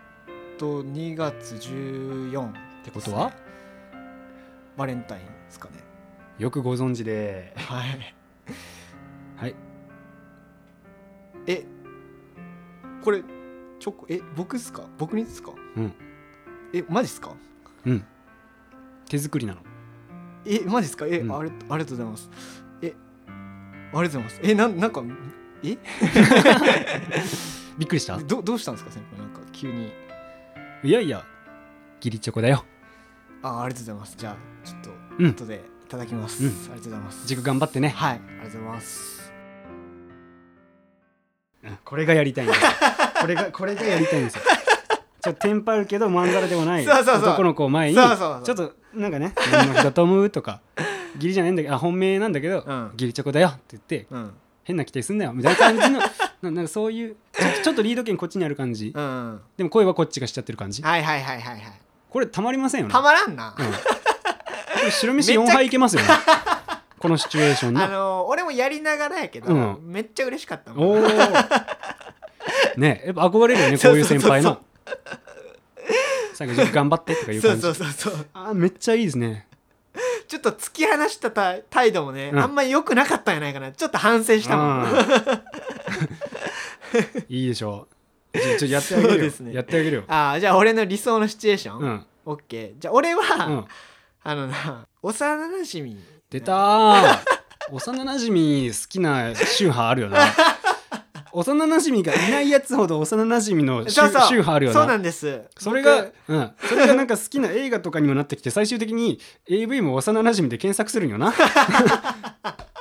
[0.57, 2.51] と2月14っ
[2.83, 3.31] てことは？
[4.77, 5.75] バレンタインですかね。
[6.37, 7.53] よくご存知で。
[7.55, 8.15] はい。
[9.37, 9.55] はい。
[11.47, 11.65] え
[13.03, 13.21] これ
[13.79, 14.83] チョコえ僕っすか？
[14.97, 15.51] 僕にですか？
[15.77, 15.93] うん。
[16.73, 17.31] えマジっすか？
[17.85, 18.05] うん。
[19.09, 19.61] 手作りなの。
[20.45, 21.05] えマジっすか？
[21.07, 21.37] え、うん。
[21.37, 22.29] あれありがとうございます。
[22.81, 22.93] え
[23.27, 24.39] ありがとうございます。
[24.43, 25.03] えなんなんか
[25.63, 25.77] え？
[27.77, 28.17] びっくりした？
[28.17, 29.19] どどうしたんですか先輩？
[29.19, 29.91] なんか急に
[30.85, 31.25] いやいや
[31.99, 32.63] ギリチョコだよ。
[33.41, 34.15] あありがとうございます。
[34.15, 35.31] じゃあちょっとうん。
[35.31, 36.51] 後でいただきます、うん。
[36.51, 37.27] ありがとうございます。
[37.27, 37.89] 塾頑張ってね。
[37.89, 39.33] はいありがとうございます。
[41.63, 42.69] うんこれがやりたいんですよ。
[43.19, 44.43] これがこれがやりたいんですよ。
[45.23, 50.61] ちょっとテンパるけどまんざらでもない男の子を前にちょっとなんかね「何の日だと思う?」とか
[51.17, 52.91] 「義理じゃないんだけどあ本命なんだけど、うん。
[52.93, 54.33] 義理チョコだよ」って言ってうん。
[54.65, 55.33] 変な規定すんなよ。
[55.33, 56.01] みたいな感じの
[56.41, 57.15] ななんかそういう
[57.63, 59.41] ちょっとリード権こっちにある感じ、うんうん。
[59.57, 60.81] でも声はこっちがしちゃってる感じ。
[60.81, 61.61] はいはいはいはいはい。
[62.09, 62.93] これたまりませんよね。
[62.93, 66.07] たまらんな、うん、白飯4杯いけますよね。
[66.99, 69.79] このシチュエーションあののー俺もやりながらやけど、うん。
[69.83, 70.87] めっちゃ嬉しかったもん。
[70.87, 71.01] おお
[72.77, 74.19] ねやっぱ憧れるよねこ そうういうそう。
[74.19, 74.61] そうそう先輩の。
[76.33, 77.61] 最後頑張ってとかいうそう感じ。
[77.63, 79.47] そうそうそうあーめっちゃいいですね。
[80.27, 82.39] ちょっと突き放したた態度もね、うん。
[82.39, 83.71] あんまり良くなかったんやないかな。
[83.71, 84.85] ちょっと反省したもん
[87.29, 87.95] いいでしょう。
[88.39, 89.53] ちょちょやってあげるよ、そうですね。
[89.53, 90.03] やってあげるよ。
[90.07, 92.79] ああじゃあ俺の理想のシチュエーション、うん、オッケー。
[92.79, 93.65] じゃあ俺は、うん、
[94.23, 95.97] あのな幼なじみ
[96.29, 97.19] 出たー。
[97.71, 100.19] 幼なじみ好きな宗派あるよな。
[101.31, 104.21] 幼なじみがいないやつほど幼なじみの宗そうそう。
[104.21, 104.79] 宗派あるよな。
[104.79, 105.41] そうなんです。
[105.57, 109.19] それが僕、うん、それがなんか好きな映画とかにもなってきて最終的に
[109.49, 111.31] AV も幼なじみで検索するんよな。
[111.31, 111.37] で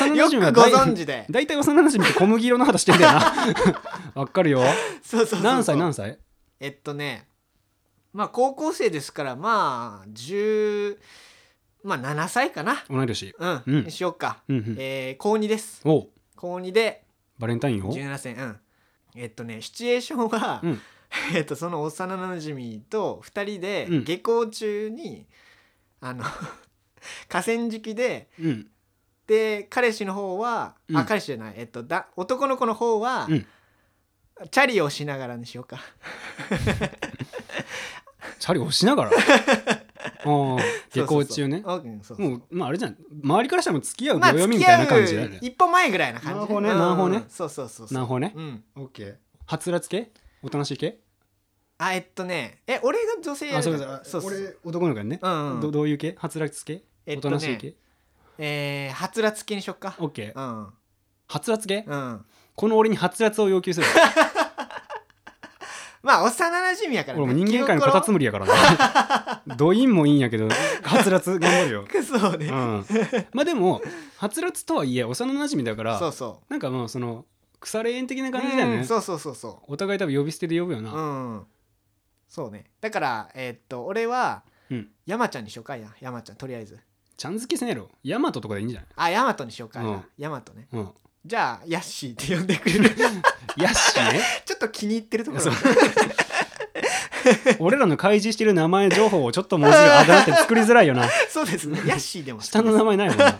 [0.00, 1.26] 幼よなじみはくご大存知で。
[1.30, 3.32] 大体幼なじみって小麦色の肌してんだよな。
[4.14, 4.62] わかるよ。
[5.02, 5.42] そうそうそうそう。
[5.42, 6.18] 何歳何歳？
[6.60, 7.28] えっとね
[8.12, 10.98] まあ高校生ですからまあ10
[11.84, 12.84] まあ7歳かな。
[12.90, 13.34] 同い年。
[13.38, 13.84] うん、うん。
[13.84, 14.76] にしようか、うんうん。
[14.78, 15.80] えー高2です。
[15.84, 16.08] おう。
[16.36, 17.04] 高2で。
[17.38, 18.34] バレンタインを？17歳。
[18.34, 18.56] うん。
[19.14, 20.80] えっとねシチュエーションは、うん。
[21.34, 24.04] えっとその幼なじみと2人でうん。
[24.04, 25.26] 下校中に、
[26.00, 26.24] あの
[27.28, 28.70] 河川敷でうん
[29.28, 30.96] で彼氏の方は、うん。
[30.96, 31.54] あ彼氏じゃない。
[31.56, 33.46] えっとだ男の子の方は、うん。
[34.50, 35.78] チャリをしながらにしようか。
[38.40, 39.10] チャリ押しながら？
[40.24, 40.56] ああ
[40.90, 41.60] 下校中ね。
[41.60, 41.76] も
[42.36, 42.96] うまああれじゃん。
[43.22, 45.38] 周りからしたら付き合うまあ秒読みみたいな感じだよね。
[45.42, 46.40] う一歩前ぐらいな感じ。
[46.40, 46.78] なるねうん。
[46.78, 47.24] なるほどね。
[47.28, 48.32] そうそうそうなるほどね。
[48.34, 48.64] うん。
[48.76, 49.14] オッケー。
[49.46, 50.10] はつらつ系？
[50.42, 50.98] おとなしい系？
[51.78, 54.40] あえっとねえ俺が女性やるあそうからそうそうそう。
[54.40, 55.18] 俺男の子やね。
[55.20, 55.60] うんうん。
[55.60, 56.14] どどういう系？
[56.18, 56.82] はつらつ系？
[57.06, 57.68] おとねとなしい系？
[57.68, 59.94] えーはつらつ系にしよっか。
[59.98, 60.66] オッケーうん。
[61.26, 61.84] はつらつ系？
[61.86, 62.24] うん。
[62.54, 63.86] この俺にはつらつを要求する。
[66.02, 71.84] まあ幼馴染やから俺も人間界のカタツムリやからなドインもいいんやけどはつらつ頑張るよ。
[71.92, 72.86] リそうね、うん。
[73.32, 73.82] まあでも
[74.16, 77.26] はつらつとはいえ幼馴染だからそうそなんかもうその
[77.58, 78.76] 腐れ縁的なう感じだよね。
[78.76, 80.92] うんそうそうそうそお互い多分呼び捨てで呼ぶような。
[80.92, 81.00] う
[81.34, 81.46] ん。
[82.28, 82.70] そうね。
[82.80, 84.88] だからえーっと俺はうん。
[85.04, 85.88] 山ちゃんにしようかや。
[86.00, 86.78] 山ちゃんとりあえず
[87.18, 87.90] ちゃん付けせんやろ。
[88.02, 88.88] ヤマトとかでいいんじゃない？
[88.96, 89.80] あヤマトにしようか。
[89.82, 90.02] うん。
[90.16, 90.68] ヤマトね。
[90.72, 90.88] うん。
[91.26, 92.84] じゃあヤッシーって呼んでくれる。
[93.58, 94.20] ヤッシーね？
[94.46, 95.42] ちょっと気に入ってるところ。
[95.42, 95.54] そう。
[97.58, 101.06] 俺らの開示してる名前情報をちょっと文字があだなって作りづらいよな。
[101.28, 101.82] そうですね。
[101.86, 102.40] ヤッシーでも。
[102.40, 103.38] 下の名前ないもんな。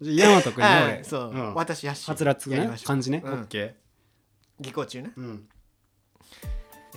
[0.00, 3.22] ヤマトくんねはい俺そう、ん私ヤッシーはつらつやりましね。
[3.24, 3.34] オうん。
[3.42, 3.76] ッケ
[4.60, 5.12] 下校中ね。
[5.16, 5.48] ーうん。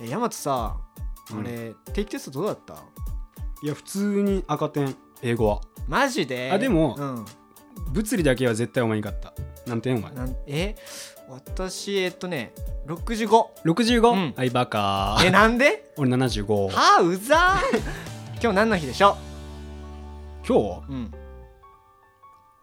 [0.00, 0.76] えヤマトさ
[1.30, 1.38] うん。
[1.40, 2.74] 俺、定期テストどうだった？
[3.62, 5.60] いや普通に赤点英語は。
[5.88, 6.50] マジで？
[6.52, 7.24] あでもうん、
[7.92, 9.32] 物理だけは絶対お前に勝った。
[9.66, 10.12] 何点お前？
[10.14, 10.74] なんえ？
[11.28, 12.52] 私えっとね
[12.86, 13.28] 65
[13.64, 14.34] 65、うん。
[14.36, 15.18] はいバカ。
[15.24, 15.92] えなんで？
[15.98, 17.36] 俺75はあうざ。
[17.72, 17.80] ー
[18.42, 19.16] 今日何の日でしょ
[20.46, 20.92] 今日？
[20.92, 21.12] うん。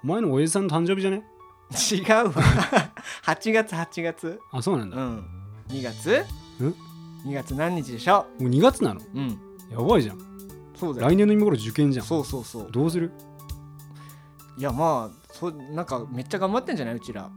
[0.03, 1.23] お前の親父さんの誕生日じゃね？
[1.91, 2.33] 違うわ。
[3.25, 4.39] 8月8月。
[4.51, 5.25] あそうなんだ、もうん。
[5.69, 6.25] 2月？
[6.61, 9.01] ん2月何日でしょう？2月なの？
[9.15, 9.39] うん。
[9.71, 10.32] やばいじゃん
[10.75, 11.07] そうだよ。
[11.07, 12.05] 来年の今頃受験じゃん。
[12.05, 12.71] そうそうそう。
[12.71, 13.11] どうする？
[14.57, 16.95] いやまあそうなんかめっちゃ頑張ってんじゃない？
[16.95, 17.29] うちら。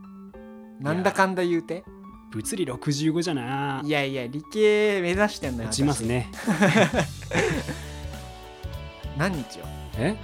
[0.79, 1.83] なんだかんだ言うて。
[2.31, 3.81] 物理65じゃな。
[3.83, 6.29] いやいや理系目指してんのよ落ちますね。
[6.45, 7.07] 私。
[9.17, 9.65] 何日よ？
[9.97, 10.15] え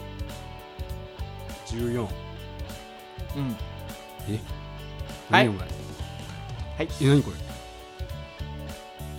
[1.67, 3.55] ？14うん。
[5.29, 5.67] 何お前？
[5.67, 6.87] はい。
[7.01, 7.37] え何これ？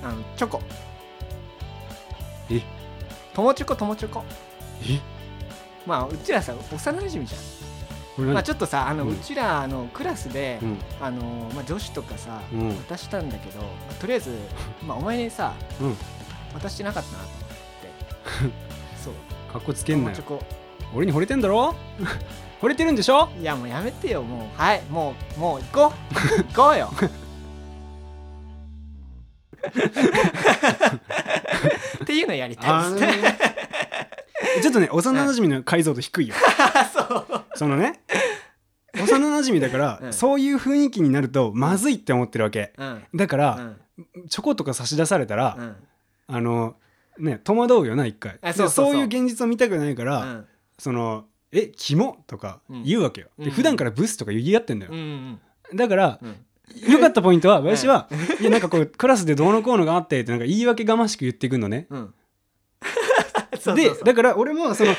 [0.07, 0.61] あのチョコ。
[2.51, 2.61] え？
[3.35, 4.25] 友チョコ友チョコ。
[4.83, 5.01] え？
[5.87, 8.33] まあうちらさ幼馴染じゃん。
[8.33, 10.79] まあちょっとさあの、ううんちらあのクラスで、うん。
[11.01, 12.77] あのまあ、女子とかさ、うん。
[12.87, 14.31] 渡したんだけど、まあとりあえず、
[14.87, 15.97] まあ、お前にさうん。
[16.55, 18.55] 渡してなかったなと思って。
[19.05, 19.15] そう。
[19.53, 20.17] かっこつけんなよ。
[20.17, 20.43] 友チョコ。
[20.95, 21.75] 俺に惚れてんだろ？
[22.63, 23.29] 惚れてるんでしょ？
[23.41, 24.61] いやもうやめてよもう。
[24.61, 24.83] はい。
[24.89, 26.43] もうもう行こう。
[26.55, 26.91] 行こうよ
[32.15, 32.71] っていうのやりたい。
[32.71, 34.61] あですねー。
[34.63, 36.35] ちょっとね幼馴染の解像度低いよ。
[36.93, 37.27] そう。
[37.55, 38.01] そのね
[38.95, 40.13] 幼馴染だから、うん。
[40.13, 42.73] そういう雰囲気になるとまずいって思ってるわけ。
[42.79, 43.05] うん。
[43.15, 44.29] だから、うん。
[44.29, 45.77] チョコとか差し出されたら、うん。
[46.27, 46.77] あの
[47.19, 48.39] ね戸惑うよな一回。
[48.43, 50.47] あそうそういう現実を見たくないから、うん。
[50.79, 53.45] その「えキモ?」とか言うわけよ、うん。
[53.45, 55.41] で普段からブスとか言い合ってんだよ、うん。
[55.75, 56.37] だからうん
[56.87, 58.09] 良かったポイントは林は、
[58.41, 61.61] いやなんかこうクラスでどうのこうのがあってってなんか言い訳がましく言ってくん。
[61.65, 61.87] のね
[63.75, 64.95] でだから俺もその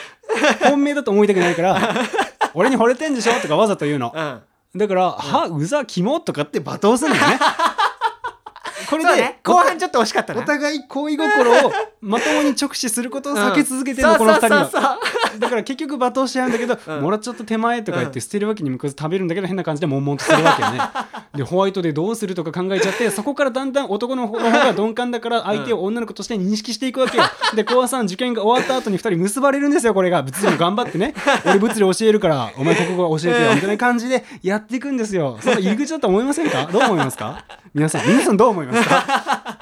[0.61, 1.95] 本命だと思いたくないから
[2.53, 4.13] 俺に惚れてんでしょとかわざと言うの。
[4.15, 4.41] うん。
[4.79, 7.39] だから「はうざキモ?」とかって罵倒するのよね。
[8.89, 9.39] これでね。
[9.43, 10.41] 後半ちょっと惜しかったな。
[10.41, 14.19] お互い恋心をまともに直視することを避け続けてるの、うん。
[14.19, 14.99] この二人は
[15.39, 17.01] だから結局罵倒し合うんだけど、うん。
[17.01, 18.13] もらっちゃった手前とか言っうん。
[18.13, 20.79] て捨てるわけにもいかず食べるんだけど変な感じで悶々とするわけよね。
[21.35, 27.23] でホワイトでどうするとか考えちゃってそこからだんだん男の方が鈍感だから相手を女の子として認識していくわけよ。
[27.55, 30.21] で高3受験が終わった後に2人結ばれるんですよこれが。
[30.23, 31.13] 物理も頑張ってね。
[31.45, 35.37] 俺物理教えるからお前国語教えてよみたいな感じでやっていくんですよ。
[35.41, 36.67] その入り口だと思いませんか？
[36.71, 37.43] どう思いますか？
[37.73, 39.57] 皆さん皆さんどう思いますか？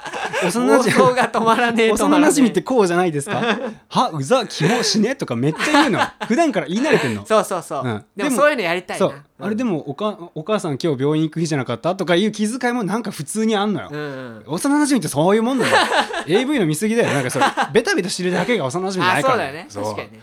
[0.45, 3.41] 幼妄馴染想が止まらねえ止幼ってこうじゃないですか？
[3.89, 5.99] はうざキモ死ねとかめっちゃ言うの。
[6.27, 7.25] 普段から言い慣れてんの。
[7.25, 8.05] そうそうそう、うん。
[8.15, 9.07] でもそういうのやりたいな。
[9.07, 14.43] そう、あれでもおかお母さん今日病院行く日じゃなかったとかいう気遣いもなんか普通にあんのよ、うんうん。
[14.47, 15.71] 幼馴染ってそういうもんなの。
[16.27, 17.13] AV の見過ぎだよ。
[17.13, 19.67] なんかそれベタベタしてるだけが幼馴染じゃなあいからそうだよね。
[19.73, 20.19] 確かにね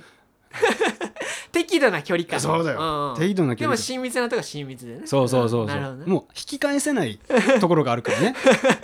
[1.53, 2.41] 適度な距離感。
[2.41, 3.15] そうだよ。
[3.19, 3.77] 適度な距離感。
[3.77, 5.03] でも親密なとこは親密でね。
[5.07, 7.19] そうそうそうそう、もう引き返せない
[7.61, 8.35] ところがあるからね。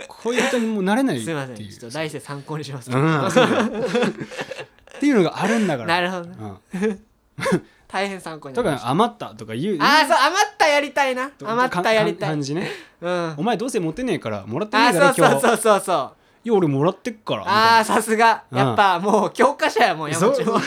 [0.07, 1.25] こういう人にもうなれないっていう。
[1.25, 1.55] すいません。
[1.55, 2.93] ちょっと来世参考にします、 っ
[4.99, 6.01] ていうのがあるんだから。
[6.01, 6.29] なるほど
[7.87, 8.85] 大変参考になとりました。
[8.87, 9.77] か余ったとか言う。
[9.79, 11.29] ああそう余ったやりたいな。
[11.29, 12.29] と余ったやりたい。
[12.29, 12.69] 感じね。
[13.01, 13.35] うん。
[13.37, 15.31] お前どうせ持ってねえからもらってねあえから今日。
[15.33, 16.13] そうそうそうそうそう。
[16.43, 17.77] いや俺もらってっからあな。
[17.79, 18.43] あさすが。
[18.51, 20.45] うんやっぱもう教科書やもん山そう。
[20.45, 20.59] 本も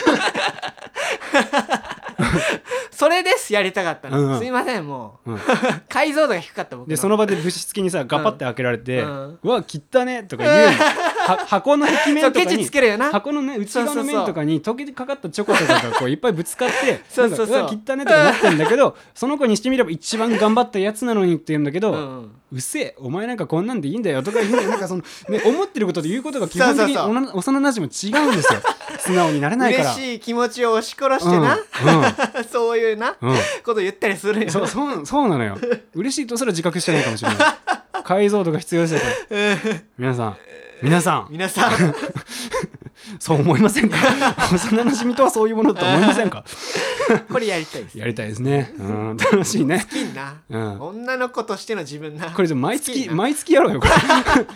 [2.91, 4.31] それですやりたかったの、うん。
[4.33, 5.39] うんすいませんもう、うん。
[5.89, 6.89] 解像度が低かった僕の。
[6.89, 10.71] でその場で物質的にさガパって開けられて「ううんわ切ったね」とか言うの。
[11.21, 13.11] は箱の壁面とかにつけるよな。
[13.11, 17.63] 箱のね内側の面とかに溶けてかかったチョコとかがこういっぱいぶつかってそうそうそう。
[17.63, 22.31] わ切ったねとかなってんだけどその子にしてみれば一番頑張ったやつなのにって言うんだけど、ううん。
[22.57, 28.59] っせえお前なんかこんなんでいいんだよとか言うのなんかその、ね、思ってることと言うことが基本的に幼馴染も違うんですよ
[29.01, 29.93] 素直になれないから。
[29.93, 31.57] 嬉しい気持ちを押し殺してな、
[32.51, 33.29] そういうなうん。
[33.31, 34.49] うんこと言ったりするよ。
[34.51, 35.57] そうそうそうなのよ。
[35.95, 37.37] 嬉しいとすら自覚してないかもしれない。
[38.03, 38.99] 解像度が必要ですよ
[39.97, 40.37] 皆さん。
[40.81, 41.27] 皆さん。
[41.29, 41.71] 皆さん
[43.19, 43.97] そう思いませんか？
[44.51, 46.43] 幼馴染とはそういうものだと思いませんか？
[47.31, 47.97] これやりたいです。
[47.97, 48.73] やりたいですね。
[48.79, 49.79] うん楽しいね。
[49.79, 50.81] 好きにな、うん。
[50.81, 52.31] 女の子としての自分な。
[52.31, 53.93] これじゃ毎月毎月やろうよこれ。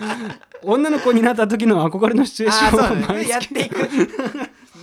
[0.63, 3.29] 女の子になった時の憧れのシチュエーションを毎月。
[3.31, 3.89] やっていく。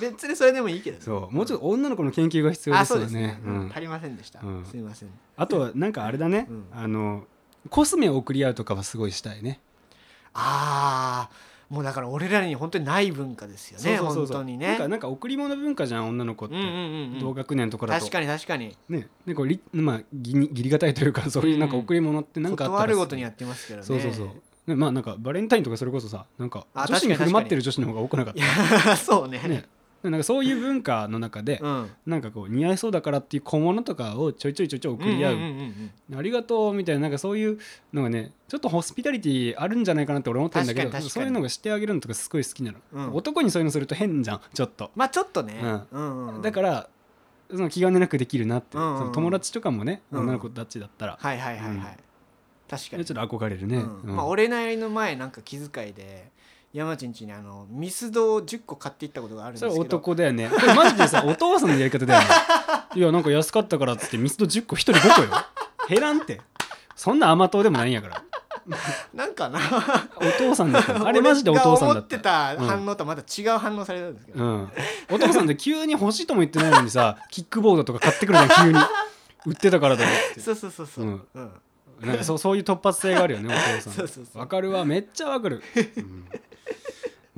[0.00, 1.00] 別にそれでもいいけど。
[1.00, 1.34] そう。
[1.34, 3.06] もうちょっと女の子の研究が必要ですよね。
[3.08, 3.70] ね、うん。
[3.70, 4.64] 足りませんでした、うん。
[4.68, 5.08] すいません。
[5.36, 6.64] あとはなんかあれだね、うん。
[6.74, 7.24] あの
[7.70, 9.60] コスメを送り合うとかはすごいしたいね。
[10.34, 14.66] ああもうだから俺らに本当にない文化ですよねそうそうそう本当にね。
[14.68, 17.18] なんかなんか贈り物文化じゃん女の子って、うんうんうんうん。
[17.18, 18.76] 同学年とかだと確かに確かに。
[18.90, 19.08] ね。
[19.24, 23.86] ねこうりまあぎに義理がたいというかそういうなんか贈り物ってなんかあったら断るごとにやってますけどね。
[23.86, 24.26] そうそうそう。
[24.66, 29.38] ねまあなんかバレンタインとかそれこそさなんかあ女子に確かに振る舞ってる女子の方が多くなかっいやそうね。
[29.38, 29.64] たね
[30.10, 31.90] なんかそういう文化の中で、うん。
[32.06, 35.42] なんかこう似合いそうだからっていう小物とかをちょいちょいちょいちょい送り合う,、んん
[36.10, 36.18] んん。
[36.18, 37.58] ありがとうみたいななんかそういう
[37.92, 43.14] のがねちょっとホスピタリティあるんじゃないかなって俺思ってるんだけどそういうのがしてあげるのとかすごい好きなの、うん。
[43.14, 45.60] 男にそういうのすると変じゃんちょっと、まあちょっとね。
[45.62, 45.86] うん。
[45.90, 46.88] うんうんだから
[47.50, 48.98] その気兼ねなくできるなって、うんうんうん。
[48.98, 51.82] その友達とかもね、うん女の子たちだったら、はいはいはいはい、うん。
[52.66, 53.04] 確かに。
[53.04, 56.30] ちょっと憧れるね、まあ、俺なりの前なんか気遣いで
[56.72, 59.96] 山ちんちにあのミスドを10個買っていったことがあるんそれですけど。
[59.98, 60.48] 男だよね。
[60.48, 62.26] これマジでさ お父さんのやり方だよね。
[62.94, 65.28] いやなんか安かったからっつってミスド10個1人5個よ。
[65.88, 66.40] 減らんって。
[66.96, 68.22] そんな甘党でもないんやから。
[69.12, 69.58] なんかな。
[70.16, 72.66] お父さんだからあれマジでお父さんだ思ってたうん。
[72.66, 74.72] 反応とはまた違う反応されたんですけど、うん、
[75.10, 78.78] お父さんって急に欲しいとも言ってないのにさ キックボードとか買ってくるじゃん急に。
[79.44, 80.40] 売ってたからだよって。
[80.40, 81.42] そうそうそうそう、ううん。
[81.42, 81.52] ん
[82.00, 83.92] なんかそうそういう突発性があるよねお父さん。
[83.94, 84.38] そうそうそう。
[84.38, 85.62] わかるわめっちゃわかる、
[85.96, 86.24] うん。
[86.30, 86.38] ま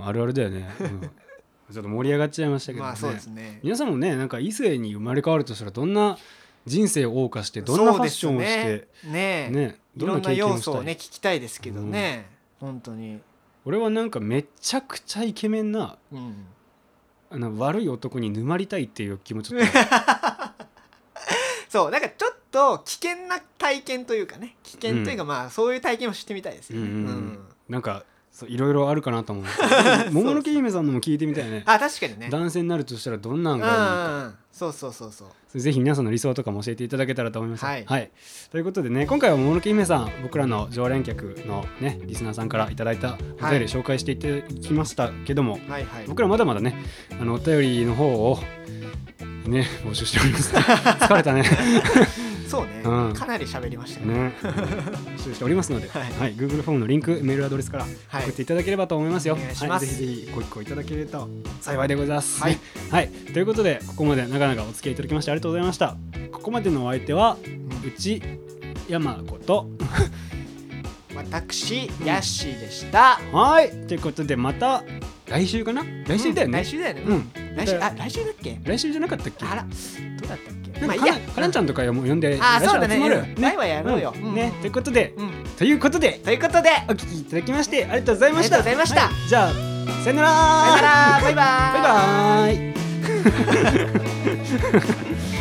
[0.05, 1.01] あ、あるあるだよね、うん。
[1.73, 3.61] ちょっと盛り上がっちゃいましたけどね,、まあそうですね。
[3.63, 6.19] 皆さんもねなんか異性に生まれ変わるとしたらどんな
[6.67, 12.27] 人生を謳歌してどんなファッションをしてねねねいろんなどんな経験を要素をね聞きたいですけどね、
[12.61, 13.21] 本当に、
[13.65, 16.47] 俺はなんかめちゃくちゃイケメンなうん、
[17.31, 19.55] あの悪い男に沼りたいっていう気持ち
[21.69, 24.55] そうなんかちょっと危険な体験というかね。
[24.63, 27.07] 危険というか、まあそういう体験をしてみたいですよね、うんうんうん。
[27.07, 27.39] うん。
[27.69, 28.05] なんか
[28.35, 29.45] そういろいろあるかなと思う。
[30.11, 31.63] 桃の木姫さんのも聞いてみたいね。
[31.67, 32.29] あ確かにね。
[32.31, 34.25] 男性になるとしたらどんなんうんがいいのか。
[34.27, 35.59] うんそうそうそうそう。
[35.61, 37.65] ぜひ皆さんの理想とかも教えていただけたらと思います。
[37.65, 38.11] はい。
[38.51, 46.05] ということでね今回は桃の木姫さん僕らの常連客のねリスナーさんからいただいたお便りはい紹介していただきましたけども、はいはい。
[46.09, 46.77] 僕らまだまだね
[47.21, 48.41] あのお便りの方を
[49.47, 50.53] ね募集しております。
[50.55, 51.45] 疲れたね。
[52.55, 53.15] そうね、うん。
[53.15, 54.33] かなり喋りましたねね。
[54.43, 56.33] 募集しておりますので、ははい。
[56.33, 58.25] い Google フォームのリンクメールアドレスからはい。
[58.25, 59.35] 送っていただければと思いますよ。
[59.35, 59.85] お願いします。
[59.87, 61.29] はい、ぜひぜひご一個いただけると
[61.61, 62.53] 幸いでございます、はい。
[62.53, 62.61] ね。
[62.91, 65.97] はい、ということでここまでなかなかお付き合いいただきましてありがとうございました。
[66.33, 67.37] ここまでのお相手は
[67.87, 68.23] うち
[68.89, 69.69] 山子と
[71.17, 73.71] 私ヤッシーでした、はい。
[73.87, 74.83] ということでまた
[75.27, 75.85] 来週かな？
[76.07, 76.63] 来週だよね。
[76.63, 77.31] 来週だよね、うん。
[77.57, 78.61] 来週あ来週だっけ？
[78.65, 79.47] 来週じゃなかったっけ？
[79.47, 79.69] あらど
[80.27, 80.64] うだった？
[80.87, 82.95] まあいいやかなちゃんとかも呼んであそうだね。
[82.97, 83.15] 集まる。
[83.17, 84.13] ようん来はやろうよ。
[84.13, 84.53] ね。
[84.61, 85.31] ということでうん。
[85.57, 86.71] ということでということで。
[86.89, 88.57] お聞きいただきましてありがとうございました。
[88.57, 89.01] ありがとうございました。
[89.09, 89.29] はい。
[89.29, 89.53] じゃあ
[90.03, 90.29] さよなら。
[90.29, 91.21] さよなら。
[91.23, 91.75] バイバーイ。
[91.75, 92.75] バイバーイ